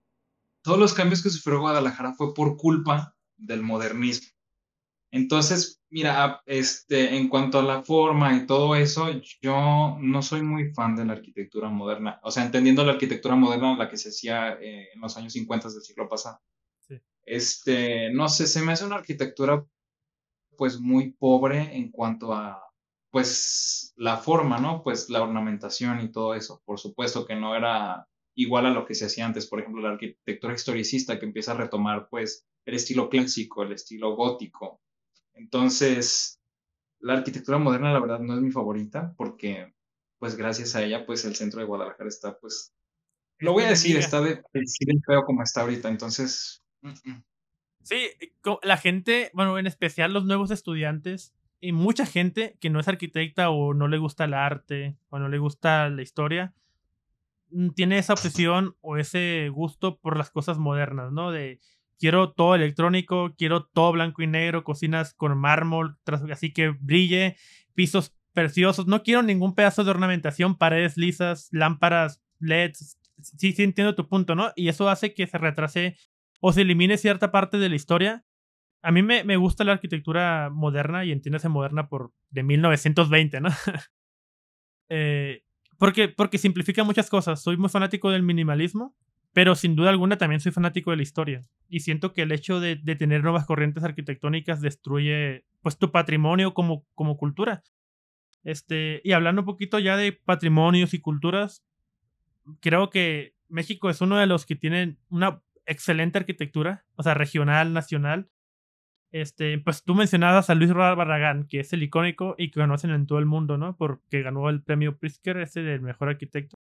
[0.63, 4.29] todos los cambios que sufrió Guadalajara fue por culpa del modernismo.
[5.11, 9.09] Entonces, mira, este, en cuanto a la forma y todo eso,
[9.43, 12.19] yo no soy muy fan de la arquitectura moderna.
[12.23, 15.69] O sea, entendiendo la arquitectura moderna, la que se hacía eh, en los años 50
[15.69, 16.41] del siglo pasado.
[17.25, 19.65] Este, no sé, se me hace una arquitectura
[20.57, 22.63] pues muy pobre en cuanto a
[23.11, 24.83] pues la forma, ¿no?
[24.83, 26.63] Pues la ornamentación y todo eso.
[26.65, 29.91] Por supuesto que no era igual a lo que se hacía antes, por ejemplo, la
[29.91, 34.82] arquitectura historicista que empieza a retomar pues el estilo clásico, el estilo gótico,
[35.43, 36.41] entonces,
[37.01, 39.75] la arquitectura moderna, la verdad, no es mi favorita porque,
[40.19, 42.73] pues, gracias a ella, pues, el centro de Guadalajara está, pues,
[43.39, 46.63] lo voy a decir, está de, de feo como está ahorita, entonces...
[47.83, 48.09] Sí,
[48.63, 53.51] la gente, bueno, en especial los nuevos estudiantes y mucha gente que no es arquitecta
[53.51, 56.55] o no le gusta el arte o no le gusta la historia,
[57.51, 61.33] mm, tiene esa obsesión o ese gusto por las cosas modernas, ¿no?
[61.33, 61.59] De
[61.99, 65.99] quiero todo electrónico, quiero todo blanco y negro, cocinas con mármol,
[66.31, 67.37] así que brille,
[67.75, 68.87] pisos preciosos.
[68.87, 72.99] No quiero ningún pedazo de ornamentación, paredes lisas, lámparas, LEDs.
[73.21, 74.53] Sí, sí entiendo tu punto, ¿no?
[74.57, 75.97] Y eso hace que se retrase
[76.41, 78.25] o se elimine cierta parte de la historia.
[78.83, 83.51] A mí me, me gusta la arquitectura moderna y entiéndase moderna por de 1920, ¿no?
[84.89, 85.45] eh,
[85.79, 87.41] porque, porque simplifica muchas cosas.
[87.41, 88.97] Soy muy fanático del minimalismo
[89.33, 91.43] pero sin duda alguna también soy fanático de la historia.
[91.69, 96.85] Y siento que el hecho de, tener nuevas corrientes arquitectónicas destruye pues tu patrimonio como,
[96.95, 97.63] como cultura.
[98.45, 101.65] Este, y hablando un poquito ya de patrimonios y culturas,
[102.61, 107.73] creo que México es uno de los que tienen una excelente arquitectura, o sea, regional,
[107.73, 108.29] nacional.
[109.13, 113.07] Este, pues tú mencionabas a Luis Barragán, que es el icónico y que conocen en
[113.07, 113.77] todo el mundo, ¿no?
[113.77, 116.57] Porque ganó el premio Pritzker, ese del mejor arquitecto.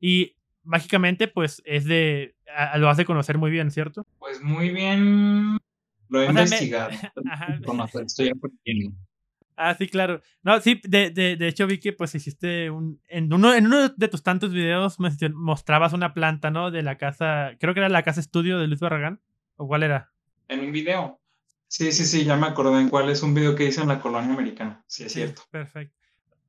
[0.00, 2.34] Y mágicamente, pues es de.
[2.76, 4.06] lo hace conocer muy bien, ¿cierto?
[4.18, 5.58] Pues muy bien.
[6.08, 6.90] Lo he investigado.
[8.04, 8.96] estoy aprendiendo.
[9.56, 10.22] Ah, sí, claro.
[10.42, 13.00] No, sí, de, de, de hecho vi que pues hiciste un...
[13.06, 14.96] En uno, en uno de tus tantos videos
[15.34, 16.70] mostrabas una planta, ¿no?
[16.70, 19.20] De la casa, creo que era la casa estudio de Luis Barragán.
[19.56, 20.10] ¿O cuál era?
[20.48, 21.20] En un video.
[21.68, 24.00] Sí, sí, sí, ya me acordé en cuál es un video que hice en la
[24.00, 24.84] colonia americana.
[24.86, 25.42] Sí, es cierto.
[25.50, 25.96] Perfecto.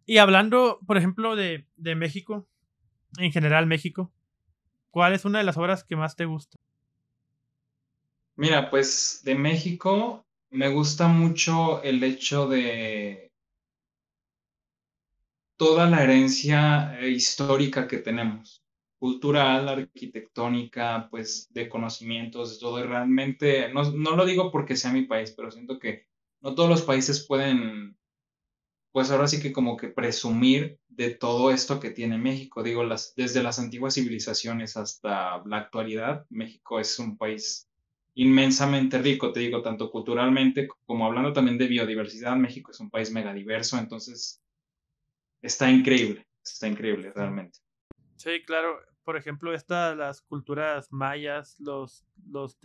[0.06, 2.48] Y hablando, por ejemplo, de, de México,
[3.18, 4.12] en general México,
[4.92, 6.58] ¿cuál es una de las obras que más te gusta?
[8.36, 13.32] Mira, pues de México me gusta mucho el hecho de
[15.58, 18.64] toda la herencia eh, histórica que tenemos,
[18.98, 22.86] cultural, arquitectónica, pues de conocimientos, de todo.
[22.86, 26.08] realmente, no, no lo digo porque sea mi país, pero siento que
[26.42, 27.96] no todos los países pueden
[28.94, 32.62] pues ahora sí que como que presumir de todo esto que tiene México.
[32.62, 37.68] Digo, las, desde las antiguas civilizaciones hasta la actualidad, México es un país
[38.14, 42.36] inmensamente rico, te digo, tanto culturalmente como hablando también de biodiversidad.
[42.36, 44.44] México es un país megadiverso, entonces
[45.42, 47.58] está increíble, está increíble realmente.
[48.18, 48.80] Sí, claro.
[49.04, 52.60] Por ejemplo, estas, las culturas mayas, los, los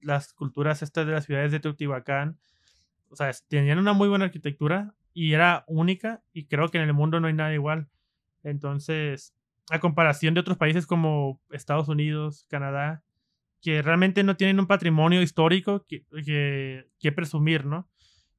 [0.00, 2.38] las culturas estas de las ciudades de Teotihuacán,
[3.10, 6.92] o sea, tenían una muy buena arquitectura, y era única y creo que en el
[6.92, 7.88] mundo no hay nada igual.
[8.42, 9.34] Entonces,
[9.70, 13.02] a comparación de otros países como Estados Unidos, Canadá,
[13.62, 16.04] que realmente no tienen un patrimonio histórico que,
[16.98, 17.88] que, presumir, ¿no?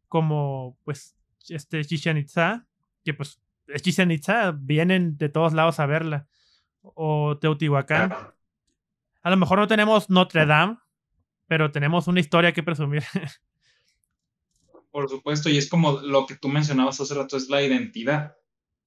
[0.08, 1.18] Como, pues,
[1.50, 2.68] este Chichen Itza,
[3.04, 3.42] que pues
[3.82, 6.28] Chichen Itza, vienen de todos lados a verla.
[6.82, 8.14] O Teotihuacán.
[9.24, 10.78] A lo mejor no tenemos Notre Dame,
[11.48, 13.04] pero tenemos una historia que presumir.
[14.96, 18.34] Por supuesto, y es como lo que tú mencionabas hace rato, es la identidad.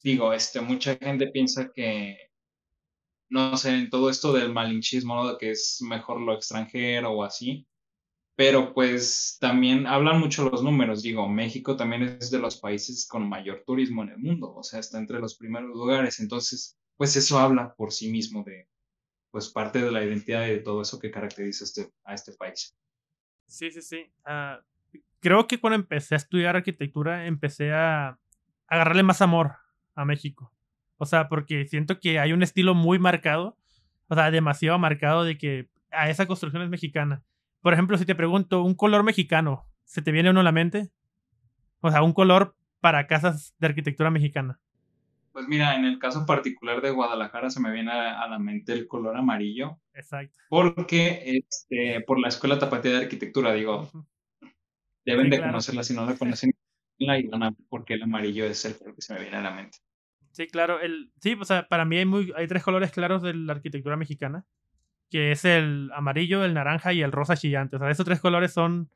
[0.02, 2.16] Digo, este, mucha gente piensa que,
[3.28, 7.68] no sé, en todo esto del malinchismo, que es mejor lo extranjero o así,
[8.36, 11.02] pero pues también hablan mucho los números.
[11.02, 14.80] Digo, México también es de los países con mayor turismo en el mundo, o sea,
[14.80, 16.20] está entre los primeros lugares.
[16.20, 18.66] Entonces, pues eso habla por sí mismo de,
[19.30, 22.74] pues parte de la identidad y de todo eso que caracteriza este, a este país.
[23.46, 24.10] Sí, sí, sí.
[24.24, 24.56] Uh,
[25.20, 28.18] creo que cuando empecé a estudiar arquitectura, empecé a
[28.66, 29.56] agarrarle más amor
[29.94, 30.52] a México.
[30.96, 33.56] O sea, porque siento que hay un estilo muy marcado,
[34.08, 37.22] o sea, demasiado marcado de que a esa construcción es mexicana.
[37.62, 40.90] Por ejemplo, si te pregunto, un color mexicano, ¿se te viene uno a la mente?
[41.80, 44.60] O sea, un color para casas de arquitectura mexicana.
[45.32, 48.88] Pues mira, en el caso particular de Guadalajara se me viene a, la mente el
[48.88, 49.78] color amarillo.
[49.94, 50.36] Exacto.
[50.48, 53.88] Porque este, por la Escuela Tapatía de Arquitectura, digo,
[55.08, 56.52] Deben de conocerla, si no la conocen,
[56.98, 59.78] la a porque el amarillo es el color que se me viene a la mente.
[60.32, 60.80] Sí, claro.
[60.80, 63.96] El, sí, o sea, para mí hay, muy, hay tres colores claros de la arquitectura
[63.96, 64.44] mexicana,
[65.10, 67.76] que es el amarillo, el naranja y el rosa chillante.
[67.76, 68.90] O sea, esos tres colores son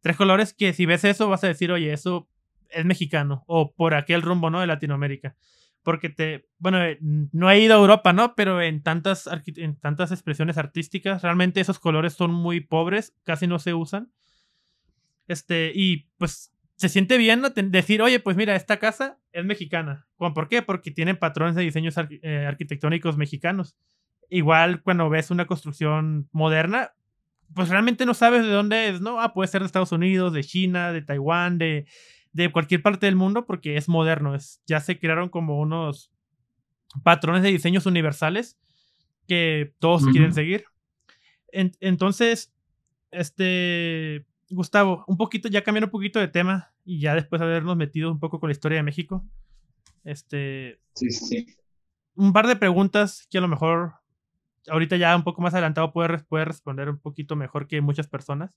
[0.00, 2.28] tres colores que si ves eso vas a decir, oye, eso
[2.70, 4.60] es mexicano, o por aquel rumbo, ¿no?
[4.60, 5.36] De Latinoamérica.
[5.82, 8.34] Porque te, bueno, eh, no he ido a Europa, ¿no?
[8.34, 13.58] Pero en tantas, en tantas expresiones artísticas, realmente esos colores son muy pobres, casi no
[13.58, 14.10] se usan.
[15.30, 20.08] Este, y pues se siente bien decir, oye, pues mira, esta casa es mexicana.
[20.16, 20.60] ¿Por qué?
[20.60, 23.76] Porque tiene patrones de diseños eh, arquitectónicos mexicanos.
[24.28, 26.94] Igual cuando ves una construcción moderna,
[27.54, 29.20] pues realmente no sabes de dónde es, ¿no?
[29.20, 31.86] Ah, puede ser de Estados Unidos, de China, de Taiwán, de,
[32.32, 34.34] de cualquier parte del mundo, porque es moderno.
[34.34, 36.10] Es, ya se crearon como unos
[37.04, 38.58] patrones de diseños universales
[39.28, 40.64] que todos quieren seguir.
[41.52, 42.52] entonces,
[43.12, 47.76] este, Gustavo, un poquito, ya cambiando un poquito de tema y ya después de habernos
[47.76, 49.24] metido un poco con la historia de México,
[50.04, 50.80] este...
[50.94, 51.46] Sí, sí.
[52.14, 53.94] Un par de preguntas que a lo mejor
[54.68, 58.54] ahorita ya un poco más adelantado puede, puede responder un poquito mejor que muchas personas.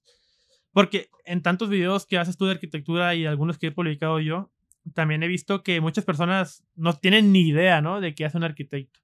[0.72, 4.52] Porque en tantos videos que haces tú de arquitectura y algunos que he publicado yo,
[4.94, 8.02] también he visto que muchas personas no tienen ni idea, ¿no?
[8.02, 9.00] De qué hace un arquitecto.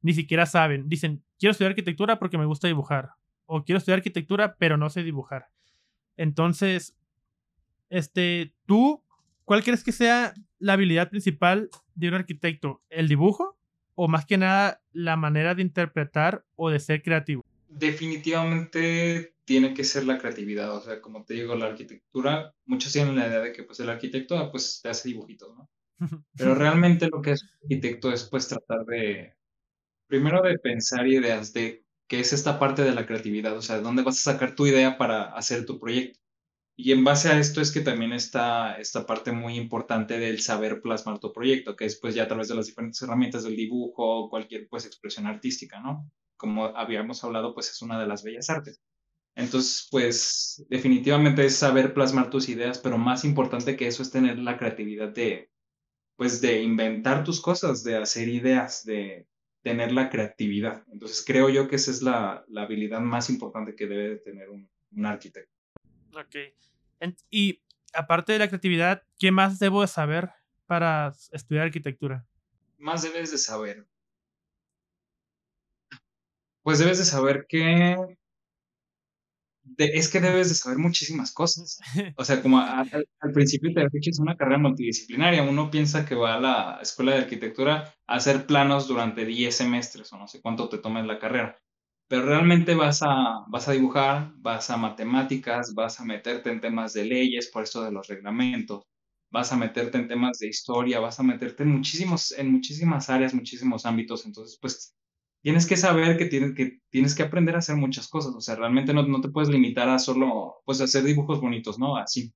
[0.00, 0.88] Ni siquiera saben.
[0.88, 3.10] Dicen, quiero estudiar arquitectura porque me gusta dibujar.
[3.46, 5.48] O quiero estudiar arquitectura pero no sé dibujar.
[6.18, 6.96] Entonces,
[7.88, 9.02] este, tú,
[9.44, 12.82] ¿cuál crees que sea la habilidad principal de un arquitecto?
[12.90, 13.56] ¿El dibujo?
[13.94, 17.42] ¿O más que nada la manera de interpretar o de ser creativo?
[17.68, 20.76] Definitivamente tiene que ser la creatividad.
[20.76, 23.88] O sea, como te digo, la arquitectura, muchos tienen la idea de que pues el
[23.88, 25.70] arquitecto ah, pues te hace dibujitos, ¿no?
[26.36, 29.34] Pero realmente lo que es un arquitecto es pues tratar de,
[30.08, 34.02] primero de pensar ideas, de que es esta parte de la creatividad, o sea, dónde
[34.02, 36.18] vas a sacar tu idea para hacer tu proyecto.
[36.76, 40.80] Y en base a esto es que también está esta parte muy importante del saber
[40.80, 44.30] plasmar tu proyecto, que es pues ya a través de las diferentes herramientas del dibujo
[44.30, 46.10] cualquier pues expresión artística, ¿no?
[46.36, 48.80] Como habíamos hablado, pues es una de las bellas artes.
[49.34, 54.38] Entonces, pues definitivamente es saber plasmar tus ideas, pero más importante que eso es tener
[54.38, 55.50] la creatividad de,
[56.16, 59.28] pues de inventar tus cosas, de hacer ideas, de
[59.62, 60.84] tener la creatividad.
[60.92, 64.50] Entonces, creo yo que esa es la, la habilidad más importante que debe de tener
[64.50, 65.52] un, un arquitecto.
[66.14, 66.36] Ok.
[67.30, 70.30] Y aparte de la creatividad, ¿qué más debo de saber
[70.66, 72.26] para estudiar arquitectura?
[72.78, 73.86] Más debes de saber.
[76.62, 78.17] Pues debes de saber que
[79.76, 81.78] es que debes de saber muchísimas cosas.
[82.16, 85.42] O sea, como al principio te que es una carrera multidisciplinaria.
[85.42, 90.12] Uno piensa que va a la escuela de arquitectura a hacer planos durante 10 semestres
[90.12, 91.56] o no sé cuánto te toma la carrera.
[92.08, 96.94] Pero realmente vas a, vas a dibujar, vas a matemáticas, vas a meterte en temas
[96.94, 98.84] de leyes, por esto de los reglamentos,
[99.30, 103.34] vas a meterte en temas de historia, vas a meterte en, muchísimos, en muchísimas áreas,
[103.34, 104.24] muchísimos ámbitos.
[104.24, 104.94] Entonces, pues
[105.42, 108.34] tienes que saber que tienes que, tienes que aprender a hacer muchas cosas.
[108.34, 111.96] O sea, realmente no, no te puedes limitar a solo, pues, hacer dibujos bonitos, ¿no?
[111.96, 112.32] Así.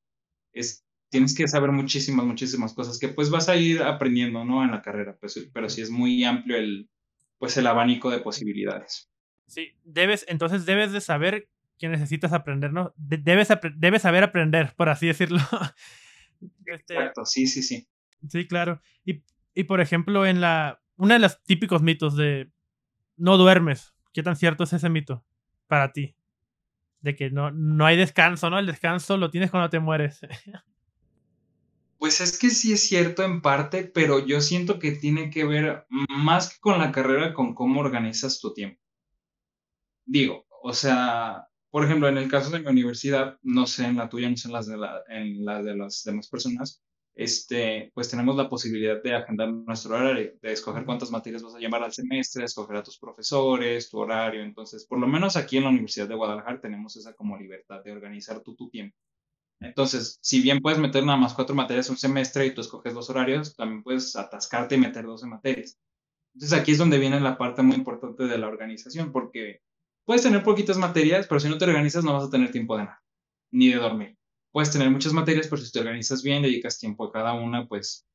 [0.53, 4.65] Es, tienes que saber muchísimas, muchísimas cosas que pues vas a ir aprendiendo, ¿no?
[4.65, 6.89] En la carrera, pues, pero sí es muy amplio el,
[7.39, 9.11] pues, el abanico de posibilidades.
[9.47, 11.49] Sí, debes, entonces debes de saber
[11.79, 12.95] que necesitas aprender, ¿no?
[12.97, 15.39] debes, debes saber aprender, por así decirlo.
[16.67, 17.87] Este Exacto, sí, sí, sí.
[18.29, 18.81] Sí, claro.
[19.05, 19.23] Y,
[19.55, 22.51] y por ejemplo, en la, uno de los típicos mitos de
[23.17, 23.95] no duermes.
[24.13, 25.25] ¿Qué tan cierto es ese mito
[25.67, 26.15] para ti?
[27.01, 28.59] De que no, no hay descanso, ¿no?
[28.59, 30.21] El descanso lo tienes cuando te mueres.
[32.03, 35.87] Pues es que sí es cierto en parte, pero yo siento que tiene que ver
[35.89, 38.83] más que con la carrera, con cómo organizas tu tiempo.
[40.05, 44.09] Digo, o sea, por ejemplo, en el caso de mi universidad, no sé en la
[44.09, 44.77] tuya, no sé en las de,
[45.11, 46.83] en la de las demás personas,
[47.15, 51.59] este, pues tenemos la posibilidad de agendar nuestro horario, de escoger cuántas materias vas a
[51.59, 54.43] llevar al semestre, escoger a tus profesores, tu horario.
[54.43, 57.93] Entonces, por lo menos aquí en la Universidad de Guadalajara tenemos esa como libertad de
[57.93, 58.97] organizar tú tu tiempo.
[59.61, 63.11] Entonces, si bien puedes meter nada más cuatro materias un semestre y tú escoges los
[63.11, 65.79] horarios, también puedes atascarte y meter 12 materias.
[66.35, 69.61] Entonces, aquí es donde viene la parte muy importante de la organización, porque
[70.05, 72.85] puedes tener poquitas materias, pero si no te organizas no vas a tener tiempo de
[72.85, 73.03] nada,
[73.53, 74.19] ni de dormir
[74.53, 78.07] puedes tener muchas materias, pero si te organizas bien, dedicas tiempo a cada una, pues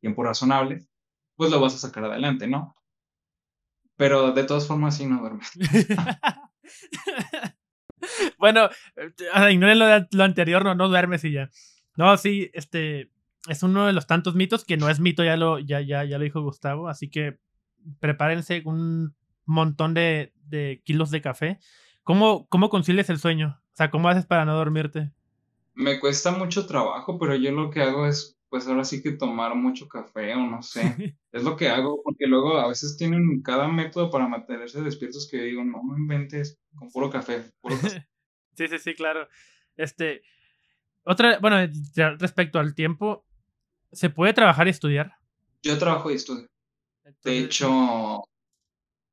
[0.00, 0.86] tiempo razonable,
[1.34, 2.76] pues lo vas a sacar adelante, ¿no?
[3.96, 5.50] Pero de todas formas, sí no duermes.
[8.38, 8.68] bueno,
[9.50, 11.50] ignoren lo, lo, anterior, no, no duermes y ya.
[11.96, 13.10] No, sí, este
[13.48, 16.18] es uno de los tantos mitos que no es mito, ya lo, ya, ya, ya
[16.18, 17.38] lo dijo Gustavo, así que
[18.00, 19.14] prepárense un
[19.46, 21.58] montón de, de kilos de café.
[22.02, 23.60] ¿Cómo, ¿Cómo concilias el sueño?
[23.72, 25.12] O sea, ¿cómo haces para no dormirte?
[25.74, 29.54] Me cuesta mucho trabajo, pero yo lo que hago es, pues ahora sí que tomar
[29.54, 30.80] mucho café o no sé.
[31.32, 35.42] es lo que hago, porque luego a veces tienen cada método para mantenerse despiertos que
[35.42, 38.08] digo, no me inventes con puro café, puro café.
[38.54, 39.28] sí, sí, sí, claro.
[39.76, 40.22] Este,
[41.02, 41.56] otra, bueno,
[42.18, 43.26] respecto al tiempo,
[43.92, 45.16] ¿se puede trabajar y estudiar?
[45.62, 46.46] Yo trabajo y estudio.
[47.24, 48.22] de hecho,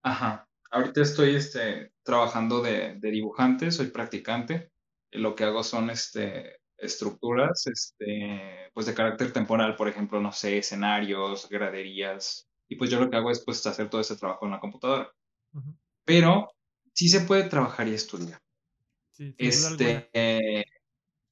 [0.03, 4.70] ajá, ahorita estoy este, trabajando de, de dibujante, soy practicante
[5.11, 10.57] lo que hago son este, estructuras este, pues de carácter temporal, por ejemplo, no sé,
[10.57, 14.51] escenarios, graderías, y pues yo lo que hago es pues hacer todo ese trabajo en
[14.51, 15.11] la computadora.
[16.05, 16.47] Pero
[16.93, 18.41] sí se puede trabajar y estudiar.
[19.37, 20.63] este, eh,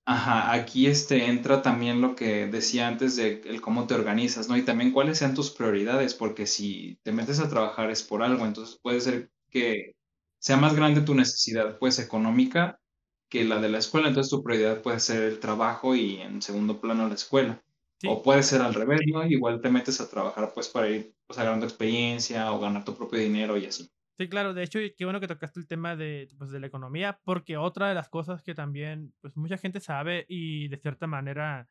[0.05, 4.57] ajá, aquí este, entra también lo que decía antes de el cómo te organizas, ¿no?
[4.57, 8.45] Y también cuáles sean tus prioridades, porque si te metes a trabajar es por algo,
[8.45, 9.95] entonces puede ser que
[10.39, 12.81] sea más grande tu necesidad, pues económica,
[13.29, 16.81] que la de la escuela, entonces tu prioridad puede ser el trabajo y en segundo
[16.81, 17.63] plano la escuela.
[18.07, 19.25] O puede ser al revés, ¿no?
[19.25, 23.19] Igual te metes a trabajar pues para ir pues, agarrando experiencia o ganar tu propio
[23.19, 23.89] dinero y así.
[24.17, 27.19] Sí, claro, de hecho, qué bueno que tocaste el tema de, pues, de la economía,
[27.23, 31.69] porque otra de las cosas que también, pues mucha gente sabe y de cierta manera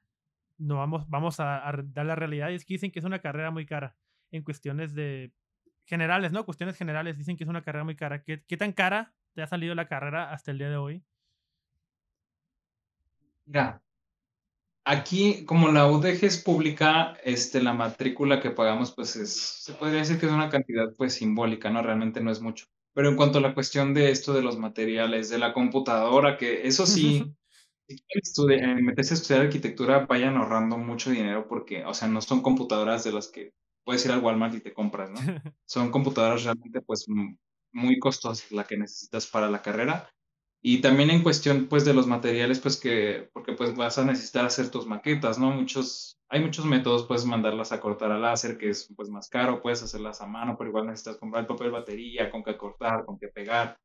[0.59, 3.67] no vamos, vamos a, dar la realidad, es que dicen que es una carrera muy
[3.67, 3.97] cara
[4.31, 5.33] en cuestiones de
[5.85, 6.45] generales, ¿no?
[6.45, 8.23] Cuestiones generales, dicen que es una carrera muy cara.
[8.23, 11.05] ¿Qué, qué tan cara te ha salido la carrera hasta el día de hoy?
[13.49, 13.83] Mira,
[14.85, 20.01] aquí como la UDG es pública, este, la matrícula que pagamos, pues es, se podría
[20.01, 21.81] decir que es una cantidad pues simbólica, ¿no?
[21.81, 22.67] Realmente no es mucho.
[22.93, 26.67] Pero en cuanto a la cuestión de esto de los materiales, de la computadora, que
[26.67, 27.25] eso sí,
[27.89, 32.21] si quieren eh, meterse a estudiar arquitectura, vayan ahorrando mucho dinero porque, o sea, no
[32.21, 35.17] son computadoras de las que puedes ir al Walmart y te compras, ¿no?
[35.65, 37.07] Son computadoras realmente pues
[37.73, 40.11] muy costosas la que necesitas para la carrera
[40.63, 44.45] y también en cuestión, pues, de los materiales, pues, que, porque, pues, vas a necesitar
[44.47, 45.51] hacer tus maquetas, ¿no?
[45.53, 49.61] Muchos, hay muchos métodos, puedes mandarlas a cortar al láser, que es, pues, más caro,
[49.63, 53.19] puedes hacerlas a mano, pero igual necesitas comprar el papel batería, con qué cortar, con
[53.19, 53.79] qué pegar.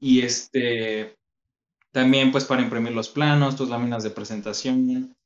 [0.00, 1.16] Y este,
[1.92, 5.16] También pues para imprimir los planos, tus láminas de presentación.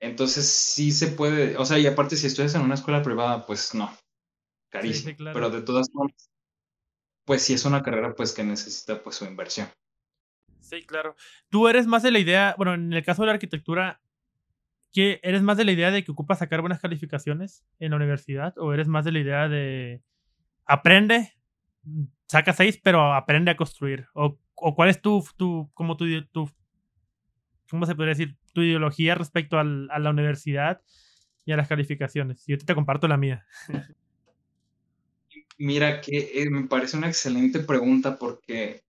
[0.00, 3.74] Entonces sí se puede, o sea, y aparte si estudias en una escuela privada, pues
[3.74, 3.92] no,
[4.70, 5.14] carísimo.
[5.32, 6.30] Pero de todas formas,
[7.24, 9.68] pues sí es una carrera pues que necesita pues su inversión.
[10.62, 11.16] Sí, claro.
[11.50, 14.00] Tú eres más de la idea, bueno, en el caso de la arquitectura,
[14.92, 18.54] ¿qué, ¿eres más de la idea de que ocupas sacar buenas calificaciones en la universidad
[18.58, 20.02] o eres más de la idea de
[20.64, 21.32] aprende,
[22.26, 24.06] saca seis, pero aprende a construir?
[24.14, 26.48] ¿O, cuál es tu, tu, como tu, tu,
[27.68, 28.36] ¿cómo se podría decir?
[28.52, 30.80] Tu ideología respecto al, a la universidad
[31.44, 32.44] y a las calificaciones.
[32.46, 33.46] Yo te comparto la mía.
[35.58, 38.82] Mira que eh, me parece una excelente pregunta porque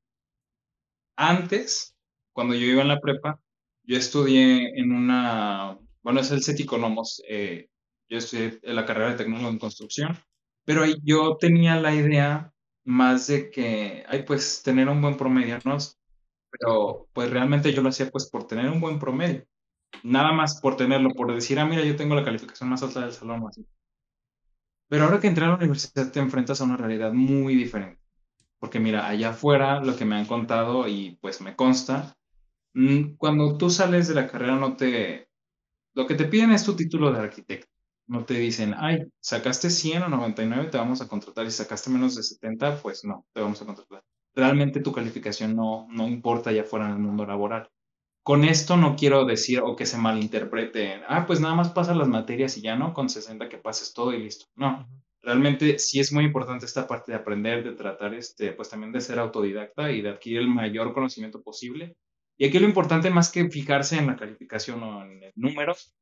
[1.16, 1.96] antes,
[2.34, 3.40] cuando yo iba en la prepa,
[3.84, 7.70] yo estudié en una, bueno, es el CETICONOMOS, eh,
[8.10, 10.18] yo estudié en la carrera de tecnólogo en construcción,
[10.66, 12.54] pero ahí yo tenía la idea
[12.86, 15.78] más de que, ay, pues tener un buen promedio, ¿no?
[16.52, 19.46] Pero pues realmente yo lo hacía pues por tener un buen promedio,
[20.04, 23.14] nada más por tenerlo, por decir, ah, mira, yo tengo la calificación más alta del
[23.14, 23.66] salón, así.
[24.88, 28.03] Pero ahora que entré a la universidad te enfrentas a una realidad muy diferente.
[28.64, 32.16] Porque mira, allá afuera lo que me han contado y pues me consta,
[32.74, 35.28] mm, cuando tú sales de la carrera no te...
[35.94, 37.68] Lo que te piden es tu título de arquitecto.
[38.08, 41.46] No te dicen, ay, sacaste 100 o 99, te vamos a contratar.
[41.46, 44.02] Y sacaste menos de 70, pues no, te vamos a contratar.
[44.34, 47.70] Realmente tu calificación no, no importa allá afuera en el mundo laboral.
[48.24, 52.08] Con esto no quiero decir o que se malinterprete, ah, pues nada más pasa las
[52.08, 54.46] materias y ya no, con 60 que pases todo y listo.
[54.56, 54.88] No,
[55.24, 59.02] realmente sí es muy importante esta parte de aprender, de tratar, este, pues también de
[59.02, 61.96] ser autodidacta y de adquirir el mayor conocimiento posible.
[62.38, 65.96] Y aquí lo importante más que fijarse en la calificación o en números,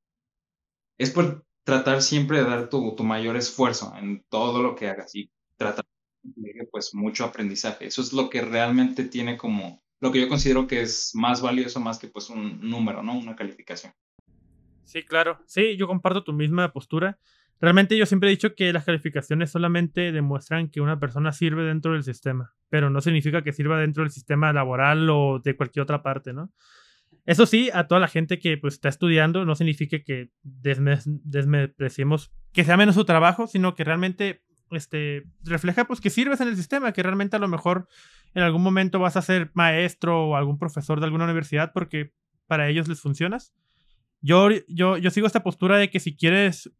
[0.97, 5.13] es por tratar siempre de dar tu, tu mayor esfuerzo en todo lo que hagas
[5.15, 5.85] y tratar
[6.23, 7.85] de pues mucho aprendizaje.
[7.85, 11.79] Eso es lo que realmente tiene como lo que yo considero que es más valioso
[11.79, 13.17] más que pues un número, ¿no?
[13.17, 13.93] Una calificación.
[14.83, 15.39] Sí, claro.
[15.45, 17.19] Sí, yo comparto tu misma postura.
[17.61, 21.93] Realmente yo siempre he dicho que las calificaciones solamente demuestran que una persona sirve dentro
[21.93, 26.01] del sistema, pero no significa que sirva dentro del sistema laboral o de cualquier otra
[26.01, 26.51] parte, ¿no?
[27.27, 32.63] Eso sí, a toda la gente que pues, está estudiando, no significa que desmepreciemos que
[32.63, 34.41] sea menos su trabajo, sino que realmente
[34.71, 37.87] este, refleja pues que sirves en el sistema, que realmente a lo mejor
[38.33, 42.11] en algún momento vas a ser maestro o algún profesor de alguna universidad porque
[42.47, 43.53] para ellos les funcionas.
[44.19, 46.71] Yo, yo, yo sigo esta postura de que si quieres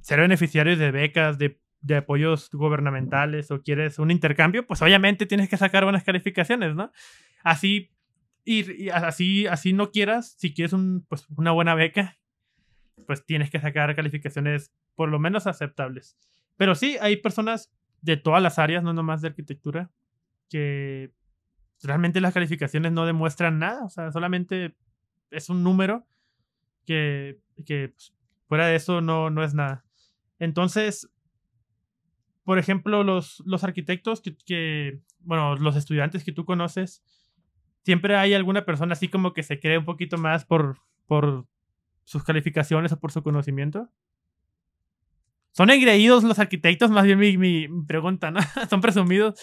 [0.00, 5.48] ser beneficiario de becas, de, de apoyos gubernamentales o quieres un intercambio, pues obviamente tienes
[5.48, 6.92] que sacar buenas calificaciones, ¿no?
[7.42, 7.90] Así,
[8.44, 12.16] y, así, así no quieras, si quieres un, pues, una buena beca,
[13.06, 16.16] pues tienes que sacar calificaciones por lo menos aceptables.
[16.56, 19.90] Pero sí, hay personas de todas las áreas, no nomás de arquitectura,
[20.48, 21.12] que
[21.82, 24.76] realmente las calificaciones no demuestran nada, o sea, solamente
[25.30, 26.06] es un número
[26.84, 28.14] que, que pues,
[28.52, 29.82] fuera de eso no, no es nada.
[30.38, 31.08] Entonces,
[32.44, 37.02] por ejemplo, los, los arquitectos que, que, bueno, los estudiantes que tú conoces,
[37.82, 40.76] siempre hay alguna persona así como que se cree un poquito más por,
[41.06, 41.46] por
[42.04, 43.88] sus calificaciones o por su conocimiento.
[45.52, 46.90] ¿Son engreídos los arquitectos?
[46.90, 48.40] Más bien mi, mi pregunta, ¿no?
[48.68, 49.40] ¿Son presumidos?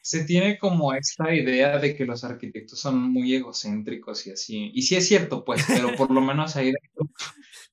[0.00, 4.72] Se tiene como esta idea de que los arquitectos son muy egocéntricos y así.
[4.74, 6.72] Y sí es cierto, pues, pero por lo menos ahí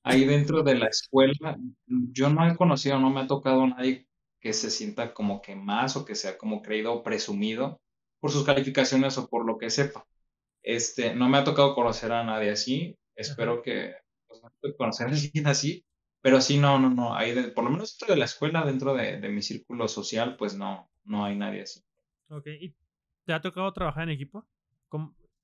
[0.04, 4.06] ahí dentro de la escuela, yo no he conocido, no me ha tocado a nadie
[4.38, 7.80] que se sienta como que más o que sea como creído o presumido
[8.20, 10.06] por sus calificaciones o por lo que sepa.
[10.62, 12.96] Este, no me ha tocado conocer a nadie así.
[13.16, 13.94] Espero que
[14.60, 15.84] pues, conocer a alguien así,
[16.20, 17.14] pero sí, no, no, no.
[17.14, 20.90] Hay por lo menos dentro de la escuela, dentro de, mi círculo social, pues no,
[21.04, 21.82] no hay nadie así.
[22.28, 22.74] Ok, ¿y
[23.24, 24.46] te ha tocado trabajar en equipo?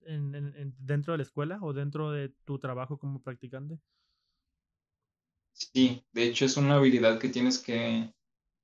[0.07, 3.79] en, ¿Dentro de la escuela o dentro de tu trabajo como practicante?
[5.53, 8.13] Sí, de hecho es una habilidad que tienes que,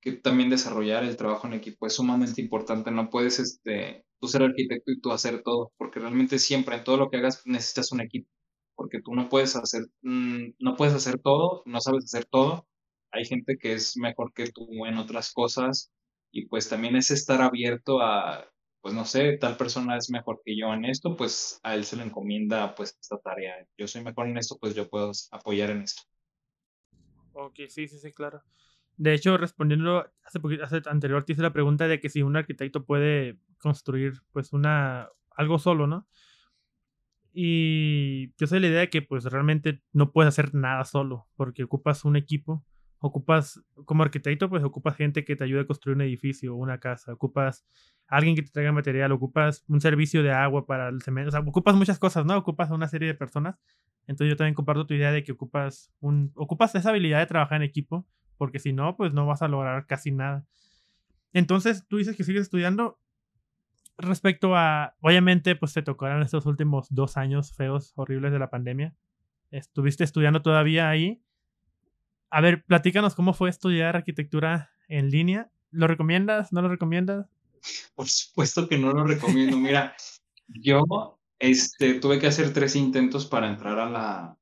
[0.01, 1.05] que también desarrollar.
[1.05, 2.91] El trabajo en equipo es sumamente importante.
[2.91, 6.97] No puedes este, tú ser arquitecto y tú hacer todo, porque realmente siempre en todo
[6.97, 8.29] lo que hagas necesitas un equipo
[8.77, 12.67] porque tú no puedes hacer, mm, no puedes hacer todo, no sabes hacer todo.
[13.11, 15.93] Hay gente que es mejor que tú en otras cosas
[16.31, 18.47] y pues también es estar abierto a,
[18.83, 21.97] pues no sé, tal persona es mejor que yo en esto, pues a él se
[21.97, 23.67] le encomienda pues esta tarea.
[23.79, 26.03] Yo soy mejor en esto, pues yo puedo apoyar en esto.
[27.39, 28.43] Ok, sí, sí, sí, claro.
[28.97, 32.37] De hecho, respondiendo hace, poquito, hace anterior, te hice la pregunta de que si un
[32.37, 36.07] arquitecto puede construir pues una, algo solo, ¿no?
[37.33, 41.65] Y yo soy la idea de que pues realmente no puedes hacer nada solo, porque
[41.65, 42.65] ocupas un equipo
[42.99, 47.13] Ocupas, como arquitecto, pues ocupas gente que te ayude a construir un edificio, una casa,
[47.13, 47.67] ocupas
[48.09, 51.41] alguien que te traiga material, ocupas un servicio de agua para el cemento, o sea,
[51.41, 52.37] ocupas muchas cosas, ¿no?
[52.39, 53.61] Ocupas una serie de personas.
[54.07, 57.57] Entonces yo también comparto tu idea de que ocupas un, ocupas esa habilidad de trabajar
[57.57, 60.47] en equipo, porque si no, pues no vas a lograr casi nada.
[61.33, 62.99] Entonces, tú dices que sigues estudiando.
[63.99, 68.95] Respecto a, obviamente, pues te tocarán estos últimos dos años feos, horribles de la pandemia.
[69.51, 71.23] Estuviste estudiando todavía ahí.
[72.31, 75.51] A ver, platícanos cómo fue estudiar arquitectura en línea.
[75.71, 76.53] ¿Lo recomiendas?
[76.53, 77.27] ¿No lo recomiendas?
[77.95, 79.57] Por supuesto que no lo recomiendo.
[79.57, 79.95] Mira,
[80.49, 84.39] yo este, tuve que hacer tres intentos para entrar a la,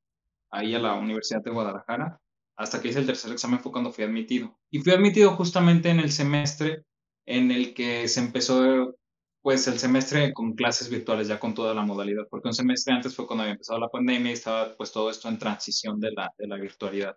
[0.50, 2.20] ahí a la Universidad de Guadalajara.
[2.56, 4.58] Hasta que hice el tercer examen fue cuando fui admitido.
[4.70, 6.84] Y fui admitido justamente en el semestre
[7.26, 8.94] en el que se empezó
[9.42, 13.14] pues el semestre con clases virtuales ya con toda la modalidad, porque un semestre antes
[13.14, 16.32] fue cuando había empezado la pandemia y estaba pues todo esto en transición de la,
[16.38, 17.14] de la virtualidad.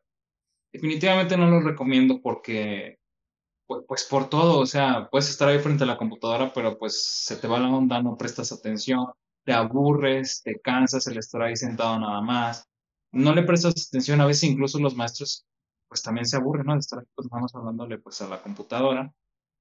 [0.74, 3.00] Definitivamente no lo recomiendo porque
[3.66, 7.02] pues, pues, por todo, o sea, puedes estar ahí frente a la computadora, pero pues
[7.26, 9.08] se te va la onda, no prestas atención,
[9.48, 12.68] te aburres, te cansas el estar ahí sentado nada más,
[13.14, 15.46] no le prestas atención, a veces incluso los maestros
[15.88, 16.74] pues también se aburren, ¿no?
[16.74, 19.10] De estar pues vamos hablándole pues a la computadora.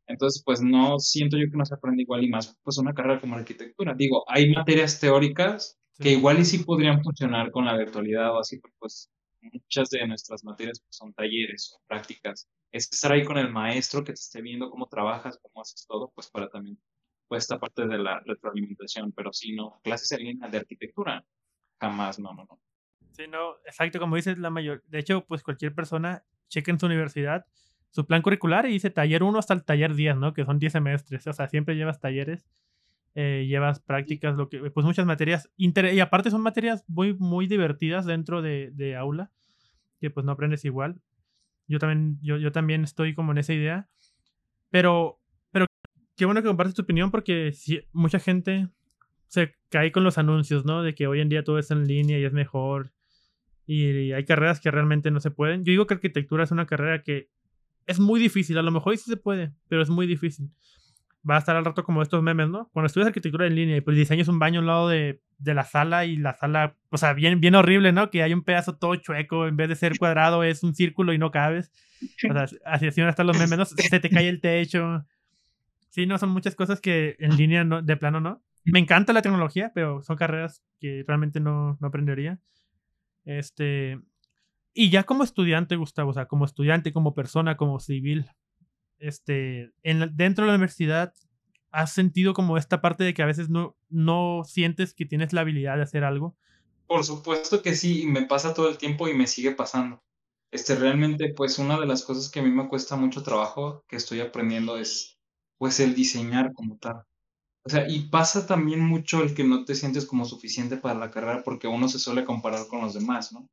[0.08, 3.20] Entonces, pues no siento yo que no se aprende igual y más, pues una carrera
[3.20, 3.94] como arquitectura.
[3.94, 8.58] Digo, hay materias teóricas que igual y sí podrían funcionar con la virtualidad o así,
[8.60, 9.08] pero pues
[9.40, 14.00] muchas de nuestras materias pues, son talleres o prácticas es estar ahí con el maestro
[14.02, 16.76] que te esté viendo cómo trabajas, cómo haces todo, pues para también,
[17.28, 21.24] pues esta parte de la retroalimentación, pero si no, clases en línea de arquitectura,
[21.80, 22.60] jamás, no, no, no.
[23.12, 26.86] Sí, no, exacto, como dices, la mayor, de hecho, pues cualquier persona cheque en su
[26.86, 27.46] universidad
[27.96, 30.34] su plan curricular y dice taller 1 hasta el taller 10, ¿no?
[30.34, 32.46] Que son 10 semestres, o sea, siempre llevas talleres,
[33.14, 38.04] eh, llevas prácticas, lo que, pues muchas materias, y aparte son materias muy, muy divertidas
[38.04, 39.30] dentro de, de aula,
[39.98, 41.00] que pues no aprendes igual.
[41.68, 43.88] Yo también, yo, yo también estoy como en esa idea.
[44.68, 45.18] Pero
[46.16, 48.68] qué bueno que compartes tu opinión porque si, mucha gente
[49.28, 50.82] se cae con los anuncios, ¿no?
[50.82, 52.92] De que hoy en día todo está en línea y es mejor.
[53.66, 55.64] Y, hay carreras que realmente no se pueden.
[55.64, 57.28] Yo digo que arquitectura es una carrera que
[57.86, 58.56] es muy difícil.
[58.58, 60.50] A lo mejor sí se puede, pero es muy difícil.
[61.28, 62.70] Va a estar al rato como estos memes, ¿no?
[62.72, 65.64] Cuando estudias arquitectura en línea y pues diseñas un baño al lado de, de la
[65.64, 68.10] sala y la sala, o sea, bien, bien horrible, ¿no?
[68.10, 71.18] Que hay un pedazo todo chueco, en vez de ser cuadrado es un círculo y
[71.18, 71.72] no cabes.
[72.30, 73.64] O sea, así, así van a estar los memes, ¿no?
[73.64, 75.04] Se te cae el techo.
[75.88, 78.42] Sí, no, son muchas cosas que en línea no, de plano no.
[78.64, 82.40] Me encanta la tecnología, pero son carreras que realmente no, no aprendería.
[83.24, 84.00] Este,
[84.74, 88.26] y ya como estudiante, Gustavo, o sea, como estudiante, como persona, como civil,
[88.98, 91.14] este, en, dentro de la universidad,
[91.76, 95.42] ¿Has sentido como esta parte de que a veces no, no sientes que tienes la
[95.42, 96.34] habilidad de hacer algo?
[96.86, 100.02] Por supuesto que sí, me pasa todo el tiempo y me sigue pasando.
[100.50, 103.96] Este, realmente, pues una de las cosas que a mí me cuesta mucho trabajo, que
[103.96, 105.15] estoy aprendiendo, es
[105.58, 107.02] pues el diseñar como tal.
[107.64, 111.10] O sea, y pasa también mucho el que no te sientes como suficiente para la
[111.10, 113.48] carrera porque uno se suele comparar con los demás, ¿no?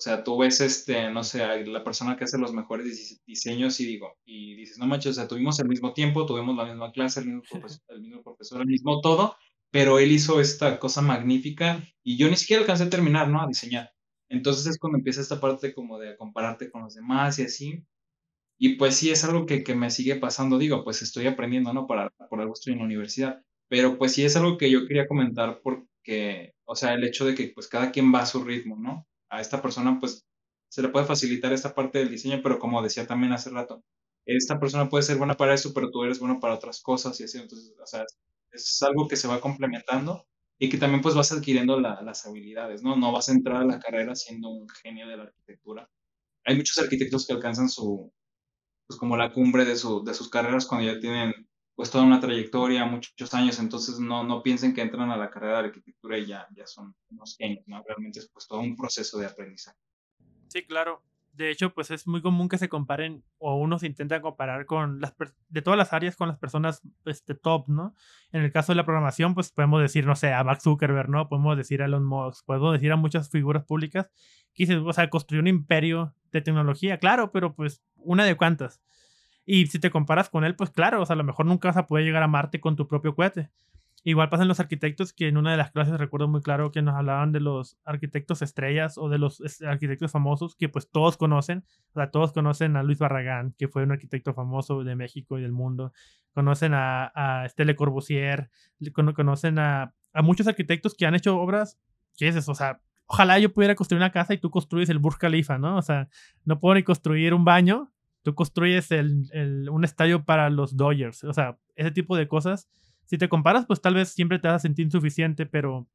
[0.00, 3.86] O sea, tú ves, este, no sé, la persona que hace los mejores diseños y
[3.86, 7.20] digo, y dices, no manches, o sea, tuvimos el mismo tiempo, tuvimos la misma clase,
[7.20, 9.36] el mismo, profesor, el mismo profesor, el mismo todo,
[9.70, 13.42] pero él hizo esta cosa magnífica y yo ni siquiera alcancé a terminar, ¿no?
[13.42, 13.90] A diseñar.
[14.30, 17.84] Entonces es cuando empieza esta parte como de compararte con los demás y así.
[18.60, 21.86] Y pues sí, es algo que, que me sigue pasando, digo, pues estoy aprendiendo, ¿no?
[21.86, 23.42] Para, por algo estoy en la universidad.
[23.68, 27.34] Pero pues sí es algo que yo quería comentar porque, o sea, el hecho de
[27.34, 29.06] que pues cada quien va a su ritmo, ¿no?
[29.30, 30.26] a esta persona pues
[30.68, 33.82] se le puede facilitar esta parte del diseño, pero como decía también hace rato,
[34.26, 37.24] esta persona puede ser buena para eso, pero tú eres bueno para otras cosas y
[37.24, 38.04] así, entonces, o sea,
[38.52, 40.26] es algo que se va complementando
[40.58, 42.96] y que también pues vas adquiriendo las habilidades, ¿no?
[42.96, 45.88] No vas a entrar a la carrera siendo un genio de la arquitectura.
[46.44, 48.12] Hay muchos arquitectos que alcanzan su,
[48.90, 51.32] pues como la cumbre de, su, de sus carreras cuando ya tienen
[51.76, 55.60] pues toda una trayectoria, muchos años, entonces no, no piensen que entran a la carrera
[55.60, 57.84] de arquitectura y ya, ya son unos genios, ¿no?
[57.86, 59.78] Realmente es pues todo un proceso de aprendizaje.
[60.48, 61.04] Sí, claro.
[61.32, 65.00] De hecho, pues es muy común que se comparen o uno se intenta comparar con
[65.00, 65.14] las
[65.48, 67.94] de todas las áreas con las personas este, top, ¿no?
[68.32, 71.28] En el caso de la programación, pues podemos decir, no sé, a Mark Zuckerberg, ¿no?
[71.28, 74.10] Podemos decir a Elon Musk, podemos decir a muchas figuras públicas
[74.54, 78.80] que, o sea, construyó un imperio de tecnología, claro, pero pues una de cuantas.
[79.44, 81.76] Y si te comparas con él, pues claro, o sea, a lo mejor nunca vas
[81.76, 83.50] a poder llegar a Marte con tu propio cohete.
[84.02, 86.94] Igual pasan los arquitectos que en una de las clases recuerdo muy claro que nos
[86.94, 91.64] hablaban de los arquitectos estrellas o de los arquitectos famosos que pues todos conocen.
[91.90, 95.42] O sea, todos conocen a Luis Barragán, que fue un arquitecto famoso de México y
[95.42, 95.92] del mundo.
[96.32, 98.48] Conocen a, a Estelle Corbusier,
[98.94, 101.78] conocen a, a muchos arquitectos que han hecho obras,
[102.16, 102.52] ¿qué es eso?
[102.52, 102.80] O sea,
[103.10, 105.76] ojalá yo pudiera construir una casa y tú construyes el Burj Khalifa, ¿no?
[105.76, 106.08] O sea,
[106.44, 107.92] no puedo ni construir un baño,
[108.22, 111.24] tú construyes el, un estadio para los Dodgers.
[111.24, 112.70] O sea, ese tipo de cosas.
[113.06, 115.88] Si te comparas, pues tal vez siempre te vas a sentir insuficiente, pero,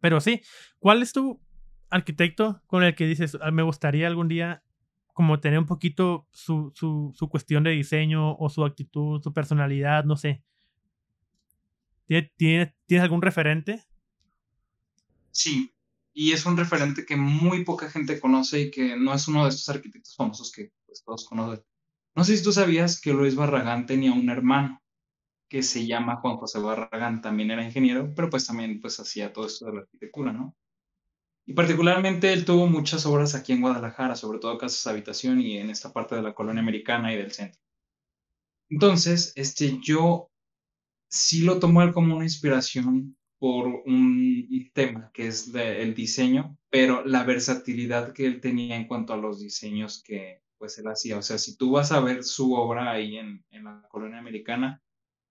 [0.00, 0.40] pero sí.
[0.78, 1.38] ¿Cuál es tu
[1.90, 4.62] arquitecto con el que dices, ah, me gustaría algún día
[5.12, 10.04] como tener un poquito su, su, su cuestión de diseño o su actitud, su personalidad,
[10.04, 10.42] no sé?
[12.06, 13.84] ¿Tienes, ¿Tienes algún referente?
[15.30, 15.75] Sí,
[16.18, 19.50] y es un referente que muy poca gente conoce y que no es uno de
[19.50, 21.62] estos arquitectos famosos que pues, todos conocen.
[22.14, 24.82] No sé si tú sabías que Luis Barragán tenía un hermano
[25.46, 29.46] que se llama Juan José Barragán, también era ingeniero, pero pues también pues hacía todo
[29.46, 30.56] esto de la arquitectura, ¿no?
[31.44, 35.58] Y particularmente él tuvo muchas obras aquí en Guadalajara, sobre todo casas de habitación y
[35.58, 37.60] en esta parte de la colonia americana y del centro.
[38.70, 40.30] Entonces, este, yo
[41.10, 47.04] sí lo tomo él como una inspiración por un, tema que es el diseño, pero
[47.04, 51.16] la versatilidad que él tenía en cuanto a los diseños que pues él hacía.
[51.18, 54.82] O sea, si tú vas a ver su obra ahí en, en la colonia americana,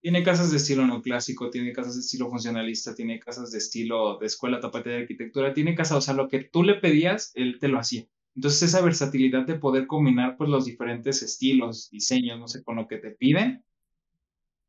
[0.01, 4.27] tiene casas de estilo neoclásico, tiene casas de estilo funcionalista, tiene casas de estilo de
[4.27, 7.67] escuela tapate de arquitectura, tiene casas, o sea, lo que tú le pedías, él te
[7.67, 8.07] lo hacía.
[8.35, 12.87] Entonces esa versatilidad de poder combinar pues los diferentes estilos, diseños, no sé, con lo
[12.87, 13.63] que te piden,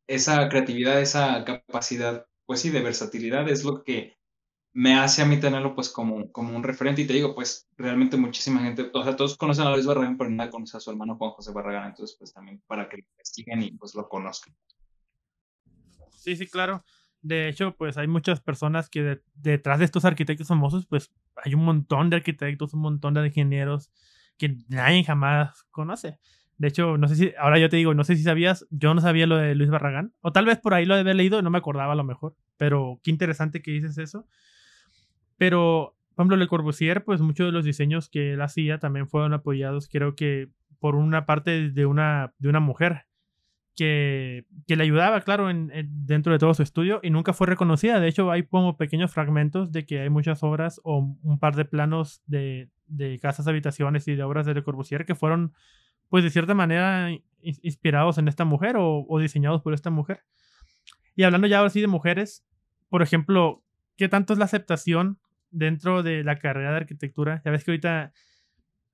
[0.06, 4.16] esa creatividad, esa capacidad pues sí, de versatilidad es lo que
[4.72, 8.16] me hace a mí tenerlo pues como, como un referente y te digo, pues realmente
[8.16, 11.16] muchísima gente, o sea, todos conocen a Luis Barragán, pero nadie conoce a su hermano
[11.16, 14.54] Juan José Barragán, entonces pues también para que lo investiguen y pues lo conozcan.
[16.10, 16.84] Sí, sí, claro.
[17.22, 21.64] De hecho, pues hay muchas personas que detrás de estos arquitectos famosos, pues hay un
[21.64, 23.90] montón de arquitectos, un montón de ingenieros
[24.36, 26.18] que nadie jamás conoce.
[26.58, 29.00] De hecho, no sé si, ahora yo te digo, no sé si sabías, yo no
[29.00, 31.50] sabía lo de Luis Barragán, o tal vez por ahí lo de haber leído, no
[31.50, 34.26] me acordaba a lo mejor, pero qué interesante que dices eso.
[35.36, 39.34] Pero, por ejemplo, Le Corbusier, pues muchos de los diseños que él hacía también fueron
[39.34, 40.48] apoyados, creo que
[40.78, 43.06] por una parte de una, de una mujer
[43.74, 45.70] que, que le ayudaba, claro, en,
[46.06, 48.00] dentro de todo su estudio y nunca fue reconocida.
[48.00, 51.66] De hecho, hay como pequeños fragmentos de que hay muchas obras o un par de
[51.66, 55.52] planos de, de casas, habitaciones y de obras de Le Corbusier que fueron
[56.08, 60.24] pues de cierta manera inspirados en esta mujer o, diseñados por esta mujer.
[61.14, 62.44] Y hablando ya ahora sí de mujeres,
[62.88, 63.62] por ejemplo,
[63.96, 65.18] ¿qué tanto es la aceptación
[65.50, 67.42] dentro de la carrera de arquitectura?
[67.44, 68.12] Ya ves que ahorita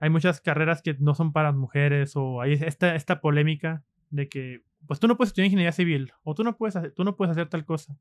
[0.00, 4.62] hay muchas carreras que no son para mujeres o hay esta, esta polémica de que
[4.86, 7.32] pues tú no puedes estudiar ingeniería civil o tú no puedes hacer, tú no puedes
[7.32, 7.96] hacer tal cosa.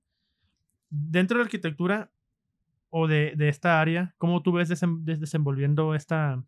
[0.90, 2.12] Dentro de la arquitectura
[2.90, 6.44] o de, de esta área, ¿cómo tú ves desenvolviendo esta,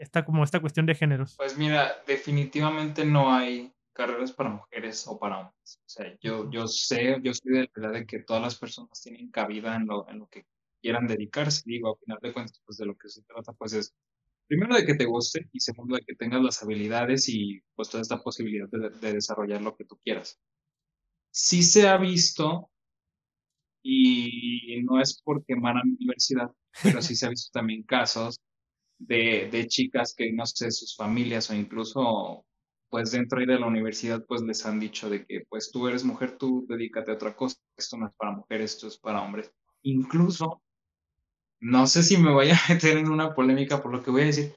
[0.00, 1.34] esta, como esta cuestión de géneros?
[1.36, 5.78] Pues mira, definitivamente no hay carreras para mujeres o para hombres.
[5.84, 9.00] O sea, yo, yo sé, yo soy de la idea de que todas las personas
[9.02, 10.46] tienen cabida en lo, en lo que
[10.80, 11.62] quieran dedicarse.
[11.66, 13.94] Digo, a final de cuentas, pues de lo que se trata, pues es
[14.46, 18.00] primero de que te guste y segundo de que tengas las habilidades y pues toda
[18.00, 20.40] esta posibilidad de, de desarrollar lo que tú quieras.
[21.30, 22.70] Sí se ha visto
[23.82, 26.50] y no es por quemar a mi universidad,
[26.82, 28.40] pero sí se ha visto también casos
[29.00, 32.44] de, de chicas que no sé, sus familias o incluso
[32.90, 36.36] pues dentro de la universidad pues les han dicho de que pues tú eres mujer,
[36.38, 39.52] tú dedícate a otra cosa, esto no es para mujeres, esto es para hombres.
[39.82, 40.62] Incluso,
[41.60, 44.26] no sé si me voy a meter en una polémica por lo que voy a
[44.26, 44.54] decir,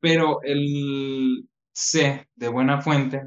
[0.00, 3.22] pero el sé de buena fuente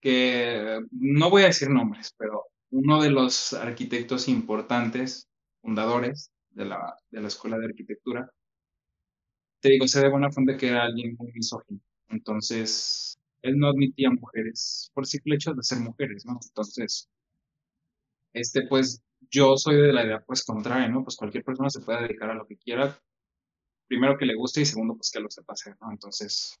[0.00, 5.28] que no voy a decir nombres, pero uno de los arquitectos importantes,
[5.62, 8.30] fundadores de la, de la Escuela de Arquitectura,
[9.62, 11.80] te digo, sé de buena fuente que era alguien muy misógino.
[12.08, 16.38] Entonces, él no admitía mujeres por simple hecho de ser mujeres, ¿no?
[16.44, 17.08] Entonces,
[18.32, 21.04] este, pues, yo soy de la idea, pues, contraria, ¿no?
[21.04, 23.00] Pues cualquier persona se puede dedicar a lo que quiera,
[23.86, 25.92] primero que le guste y segundo, pues, que lo sepa hacer, ¿no?
[25.92, 26.60] Entonces,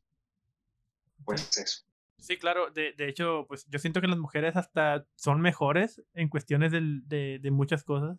[1.24, 1.84] pues eso.
[2.18, 2.70] Sí, claro.
[2.70, 7.40] De, de, hecho, pues yo siento que las mujeres hasta son mejores en cuestiones de,
[7.40, 8.16] de muchas cosas.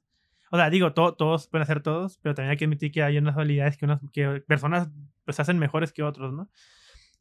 [0.53, 3.35] O sea, digo, todos pueden hacer todos, pero también hay que admitir que hay unas
[3.35, 4.87] habilidades que, unas, que personas
[5.25, 6.47] pues hacen mejores que otros, ¿no?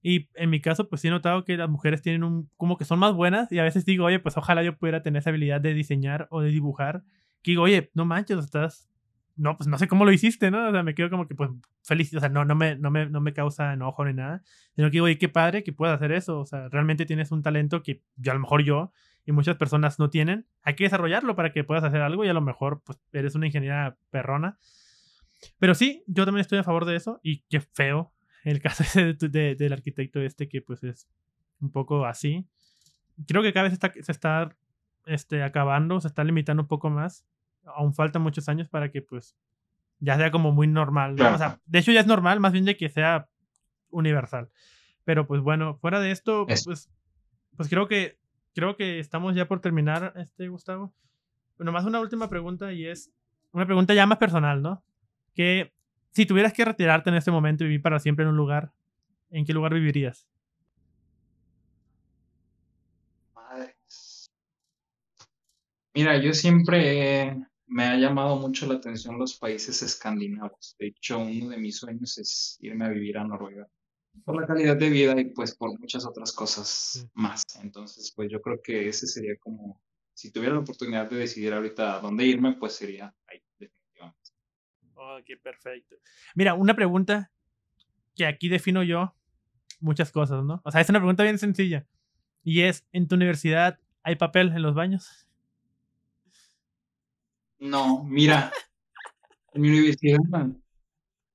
[0.03, 2.85] Y en mi caso, pues sí he notado que las mujeres tienen un, como que
[2.85, 5.63] son más buenas y a veces digo, oye, pues ojalá yo pudiera tener esa habilidad
[5.63, 7.05] de diseñar o de dibujar.
[7.41, 8.91] Que digo, oye, no manches, estás,
[9.35, 10.69] no, pues no sé cómo lo hiciste, ¿no?
[10.69, 11.49] O sea, me quedo como que, pues,
[11.83, 14.43] feliz, o sea, no, no, me, no, me, no me causa enojo ni nada,
[14.77, 17.43] sino que digo, oye, qué padre que puedas hacer eso, o sea, realmente tienes un
[17.43, 18.93] talento que yo, a lo mejor yo
[19.25, 20.47] y muchas personas no tienen.
[20.63, 23.47] Hay que desarrollarlo para que puedas hacer algo y a lo mejor pues, eres una
[23.47, 24.59] ingeniera perrona.
[25.59, 28.13] Pero sí, yo también estoy a favor de eso y qué feo
[28.45, 31.09] el caso de, del arquitecto este que pues es
[31.61, 32.47] un poco así.
[33.27, 34.57] Creo que cada vez está, se está
[35.07, 37.25] este, acabando, se está limitando un poco más.
[37.65, 39.37] Aún faltan muchos años para que pues
[40.01, 41.13] ya sea como muy normal.
[41.21, 43.29] O sea, de hecho ya es normal, más bien de que sea
[43.91, 44.51] universal.
[45.05, 46.91] Pero pues bueno, fuera de esto, pues,
[47.57, 48.19] pues creo que
[48.55, 50.93] creo que estamos ya por terminar, este Gustavo.
[51.57, 53.11] Bueno, más una última pregunta y es
[53.53, 54.85] una pregunta ya más personal, ¿no?
[55.35, 55.73] Que
[56.11, 58.73] si tuvieras que retirarte en este momento y vivir para siempre en un lugar,
[59.31, 60.27] ¿en qué lugar vivirías?
[63.35, 63.77] Madre.
[65.95, 70.77] Mira, yo siempre me ha llamado mucho la atención los países escandinavos.
[70.79, 73.69] De hecho, uno de mis sueños es irme a vivir a Noruega
[74.25, 77.45] por la calidad de vida y pues por muchas otras cosas más.
[77.63, 79.81] Entonces, pues yo creo que ese sería como,
[80.15, 84.31] si tuviera la oportunidad de decidir ahorita a dónde irme, pues sería ahí, definitivamente.
[84.95, 85.97] Ok, perfecto.
[86.35, 87.31] Mira, una pregunta
[88.15, 89.15] que aquí defino yo
[89.81, 90.61] muchas cosas, ¿no?
[90.65, 91.87] O sea, es una pregunta bien sencilla.
[92.45, 95.27] Y es, ¿en tu universidad hay papel en los baños?
[97.59, 98.53] No, mira,
[99.53, 100.19] en mi universidad,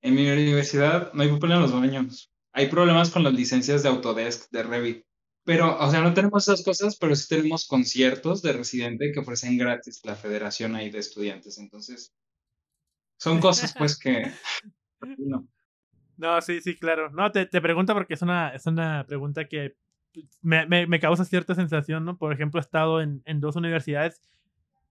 [0.02, 3.88] en mi universidad no hay papel en los baños hay problemas con las licencias de
[3.88, 5.04] Autodesk, de Revit.
[5.44, 9.56] Pero, o sea, no tenemos esas cosas, pero sí tenemos conciertos de residente que ofrecen
[9.56, 11.56] gratis la federación ahí de estudiantes.
[11.58, 12.12] Entonces,
[13.16, 14.24] son cosas pues que...
[15.18, 15.46] No.
[16.16, 17.10] No, sí, sí, claro.
[17.10, 19.76] No, te, te pregunto porque es una, es una pregunta que
[20.42, 22.18] me, me, me, causa cierta sensación, ¿no?
[22.18, 24.20] Por ejemplo, he estado en, en, dos universidades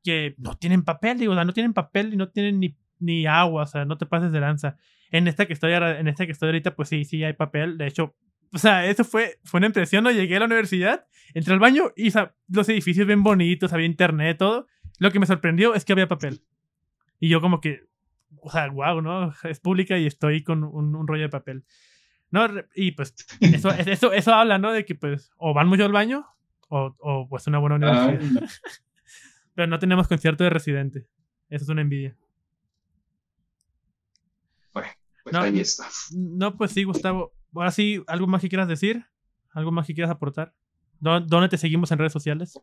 [0.05, 3.25] que no tienen papel, digo, o sea, no tienen papel y no tienen ni, ni
[3.25, 4.77] agua, o sea, no te pases de lanza.
[5.11, 7.77] En esta que estoy ahora, en esta que estoy ahorita, pues sí, sí hay papel.
[7.77, 8.15] De hecho,
[8.53, 10.11] o sea, eso fue, fue una impresión, ¿no?
[10.11, 12.11] Llegué a la universidad, entré al baño y
[12.49, 14.67] los edificios bien bonitos, había internet, todo.
[14.99, 16.41] Lo que me sorprendió es que había papel.
[17.19, 17.85] Y yo como que,
[18.41, 19.33] o sea, wow, ¿no?
[19.43, 21.65] Es pública y estoy con un, rollo de papel.
[22.29, 24.71] No, y pues eso, eso, eso habla, ¿no?
[24.71, 26.25] De que pues o van mucho al baño
[26.69, 28.19] o, o pues una buena universidad.
[29.55, 31.07] Pero no tenemos concierto de residente.
[31.49, 32.15] Eso es una envidia.
[35.29, 35.89] Pues no, ahí está.
[36.11, 37.33] No, pues sí, Gustavo.
[37.53, 39.05] Ahora sí, ¿algo más que quieras decir?
[39.51, 40.53] ¿Algo más que quieras aportar?
[41.01, 42.57] ¿Dónde te seguimos en redes sociales?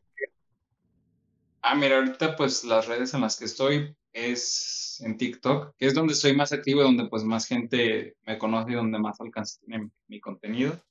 [1.60, 5.94] Ah, mira, ahorita pues las redes en las que estoy es en TikTok, que es
[5.94, 9.60] donde estoy más activo y donde pues más gente me conoce y donde más alcance
[9.60, 10.82] tiene mi contenido.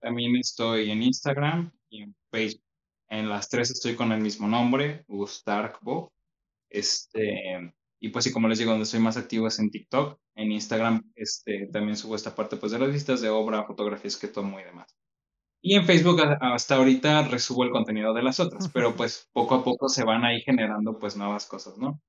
[0.00, 2.64] También estoy en Instagram y en Facebook.
[3.10, 6.10] En las tres estoy con el mismo nombre, Gustarkbo.
[6.70, 10.18] Este, y pues sí, como les digo, donde estoy más activo es en TikTok.
[10.38, 14.28] En Instagram este, también subo esta parte pues, de las vistas de obra, fotografías que
[14.28, 14.96] tomo y demás.
[15.60, 19.64] Y en Facebook hasta ahorita resubo el contenido de las otras, pero pues poco a
[19.64, 22.00] poco se van ahí generando pues nuevas cosas, ¿no?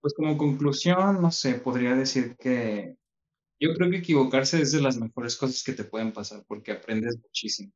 [0.00, 2.96] Pues como conclusión, no sé, podría decir que
[3.58, 7.16] yo creo que equivocarse es de las mejores cosas que te pueden pasar porque aprendes
[7.22, 7.72] muchísimo.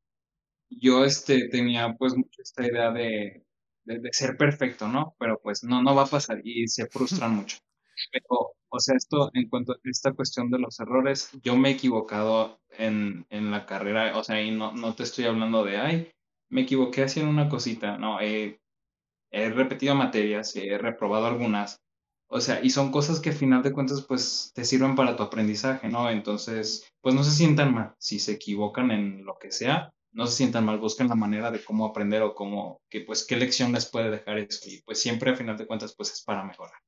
[0.69, 3.47] Yo este, tenía pues mucho esta idea de
[3.87, 5.15] de, ser perfecto, ¿no?
[5.19, 7.57] Pero pues no, no va a pasar y se frustran mucho.
[8.11, 11.73] Pero, o sea, esto, en cuanto a esta cuestión de los errores, yo me he
[11.73, 16.11] equivocado en, en la carrera, o sea, y no, no te estoy hablando de, ay,
[16.49, 18.59] me equivoqué haciendo una cosita, no, he,
[19.31, 21.81] he repetido materias, he reprobado algunas,
[22.29, 25.23] o sea, y son cosas que a final de cuentas, pues, te sirven para tu
[25.23, 26.09] aprendizaje, ¿no?
[26.09, 30.35] Entonces, pues no se sientan mal si se equivocan en lo que sea, no se
[30.37, 33.85] sientan mal, busquen la manera de cómo aprender o cómo, que pues qué lección les
[33.89, 34.59] puede dejar eso.
[34.69, 36.79] Y pues siempre a final de cuentas pues es para mejorar.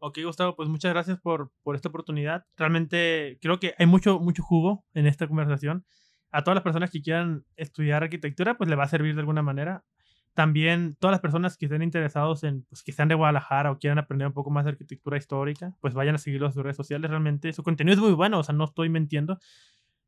[0.00, 2.46] Ok, Gustavo, pues muchas gracias por, por esta oportunidad.
[2.56, 5.84] Realmente creo que hay mucho, mucho jugo en esta conversación.
[6.30, 9.42] A todas las personas que quieran estudiar arquitectura, pues le va a servir de alguna
[9.42, 9.84] manera.
[10.34, 13.98] También todas las personas que estén interesados en, pues que sean de Guadalajara o quieran
[13.98, 17.10] aprender un poco más de arquitectura histórica, pues vayan a seguirlo en sus redes sociales.
[17.10, 19.40] Realmente su contenido es muy bueno, o sea, no estoy mintiendo.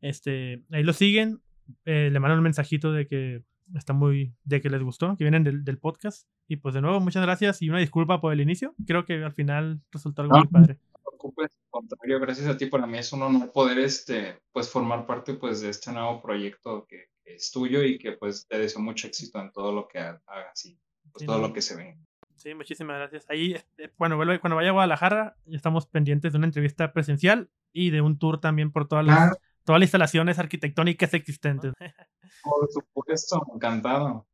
[0.00, 1.40] Este, ahí lo siguen,
[1.84, 3.42] eh, le mandan un mensajito de que
[3.74, 6.28] está muy, de que les gustó, que vienen del, del, podcast.
[6.48, 8.74] Y pues de nuevo, muchas gracias y una disculpa por el inicio.
[8.86, 10.78] Creo que al final resultó algo muy padre.
[11.04, 12.66] No te contrario, gracias a ti.
[12.66, 16.86] Para mí es un honor poder, este, pues formar parte, pues, de este nuevo proyecto
[16.86, 20.64] que, es tuyo y que, pues, te deseo mucho éxito en todo lo que hagas
[20.64, 20.76] y
[21.12, 21.96] pues, todo lo que se ve.
[22.34, 23.24] Sí, muchísimas gracias.
[23.28, 27.90] Ahí, este, bueno, cuando vaya a Guadalajara, ya estamos pendientes de una entrevista presencial y
[27.90, 29.36] de un tour también por todas las,
[29.70, 31.72] todas las instalaciones arquitectónicas existentes.
[32.42, 34.26] Por supuesto, encantado.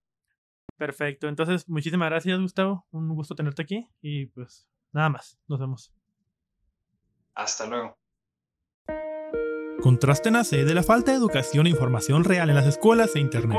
[0.79, 5.93] Perfecto, entonces muchísimas gracias Gustavo, un gusto tenerte aquí y pues nada más, nos vemos.
[7.35, 7.99] Hasta luego.
[9.83, 13.59] Contraste nace de la falta de educación e información real en las escuelas e internet,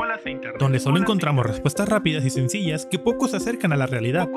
[0.58, 4.28] donde solo encontramos respuestas rápidas y sencillas que poco se acercan a la realidad.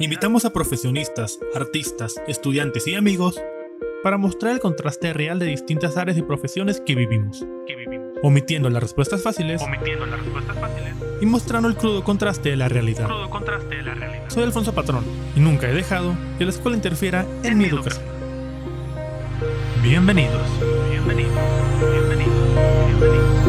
[0.00, 3.40] Invitamos a profesionistas, artistas, estudiantes y amigos
[4.04, 7.44] para mostrar el contraste real de distintas áreas y profesiones que vivimos.
[8.22, 10.94] omitiendo las respuestas fáciles, Omitiendo las respuestas fáciles.
[11.20, 13.04] y mostrando el crudo contraste de la realidad.
[13.06, 14.24] Crudo contraste de la realidad.
[14.28, 15.04] Soy Alfonso Patrón
[15.36, 18.04] y nunca he dejado que la escuela interfiera en mi educación.
[19.82, 20.40] Bienvenidos.
[20.90, 21.30] Bienvenido.
[21.80, 22.30] Bienvenido.
[22.86, 23.43] Bienvenido.